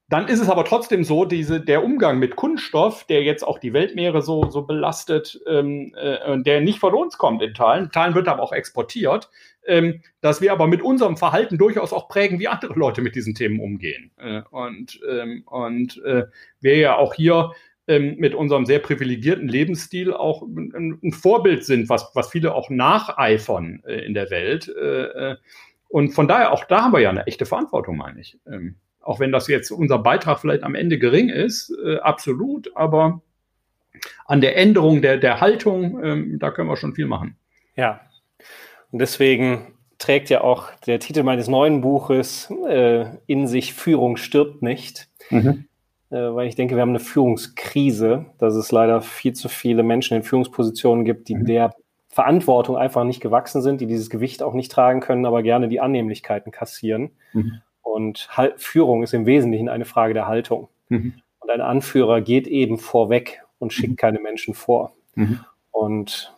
[0.08, 3.72] dann ist es aber trotzdem so, diese, der Umgang mit Kunststoff, der jetzt auch die
[3.72, 8.28] Weltmeere so, so belastet, ähm, äh, der nicht von uns kommt in Teilen, Teilen wird
[8.28, 9.28] aber auch exportiert,
[9.66, 13.34] ähm, dass wir aber mit unserem Verhalten durchaus auch prägen, wie andere Leute mit diesen
[13.34, 14.12] Themen umgehen.
[14.16, 16.26] Äh, und ähm, und äh,
[16.60, 17.50] wir ja auch hier
[17.88, 22.70] ähm, mit unserem sehr privilegierten Lebensstil auch ein, ein, Vorbild sind, was, was viele auch
[22.70, 24.68] nacheifern äh, in der Welt.
[24.68, 25.36] Äh, äh,
[25.88, 28.38] und von daher, auch da haben wir ja eine echte Verantwortung, meine ich.
[28.46, 33.22] Ähm, auch wenn das jetzt unser Beitrag vielleicht am Ende gering ist, äh, absolut, aber
[34.26, 37.36] an der Änderung der, der Haltung, ähm, da können wir schon viel machen.
[37.76, 38.00] Ja,
[38.90, 44.62] und deswegen trägt ja auch der Titel meines neuen Buches äh, in sich Führung stirbt
[44.62, 45.08] nicht.
[45.30, 45.66] Mhm.
[46.10, 50.16] Äh, weil ich denke, wir haben eine Führungskrise, dass es leider viel zu viele Menschen
[50.16, 51.46] in Führungspositionen gibt, die mhm.
[51.46, 51.74] der
[52.16, 55.80] Verantwortung einfach nicht gewachsen sind, die dieses Gewicht auch nicht tragen können, aber gerne die
[55.80, 57.10] Annehmlichkeiten kassieren.
[57.34, 57.60] Mhm.
[57.82, 60.70] Und Führung ist im Wesentlichen eine Frage der Haltung.
[60.88, 61.12] Mhm.
[61.40, 63.96] Und ein Anführer geht eben vorweg und schickt mhm.
[63.96, 64.94] keine Menschen vor.
[65.14, 65.40] Mhm.
[65.72, 66.34] Und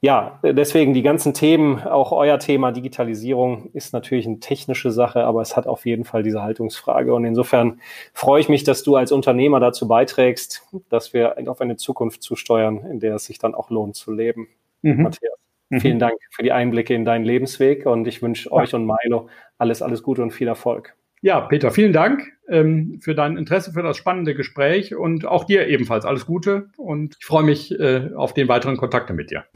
[0.00, 5.40] ja, deswegen die ganzen Themen, auch euer Thema Digitalisierung ist natürlich eine technische Sache, aber
[5.40, 7.14] es hat auf jeden Fall diese Haltungsfrage.
[7.14, 7.80] Und insofern
[8.12, 12.84] freue ich mich, dass du als Unternehmer dazu beiträgst, dass wir auf eine Zukunft zusteuern,
[12.90, 14.48] in der es sich dann auch lohnt zu leben.
[14.82, 15.02] Mhm.
[15.04, 15.38] Matthias.
[15.70, 15.80] Mhm.
[15.80, 18.54] Vielen Dank für die Einblicke in deinen Lebensweg und ich wünsche ja.
[18.54, 20.94] euch und Milo alles, alles Gute und viel Erfolg.
[21.24, 25.66] Ja, Peter, vielen Dank ähm, für dein Interesse, für das spannende Gespräch und auch dir
[25.68, 29.46] ebenfalls alles Gute und ich freue mich äh, auf den weiteren Kontakte mit dir.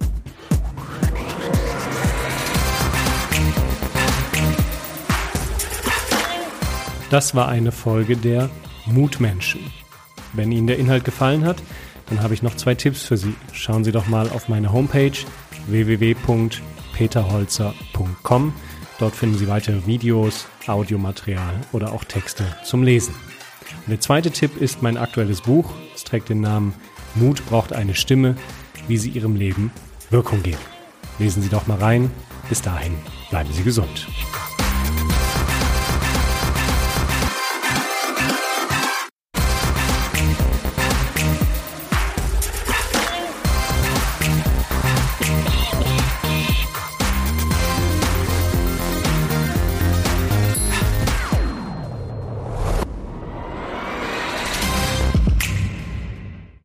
[7.10, 8.48] Das war eine Folge der
[8.86, 9.60] Mutmenschen.
[10.32, 11.62] Wenn Ihnen der Inhalt gefallen hat,
[12.08, 13.34] dann habe ich noch zwei Tipps für Sie.
[13.52, 15.12] Schauen Sie doch mal auf meine Homepage
[15.66, 18.54] www.peterholzer.com.
[18.98, 23.14] Dort finden Sie weitere Videos, Audiomaterial oder auch Texte zum Lesen.
[23.86, 25.72] Und der zweite Tipp ist mein aktuelles Buch.
[25.94, 26.74] Es trägt den Namen
[27.14, 28.36] Mut braucht eine Stimme,
[28.86, 29.70] wie Sie Ihrem Leben
[30.10, 30.58] Wirkung geben.
[31.18, 32.10] Lesen Sie doch mal rein.
[32.48, 32.94] Bis dahin,
[33.30, 34.06] bleiben Sie gesund.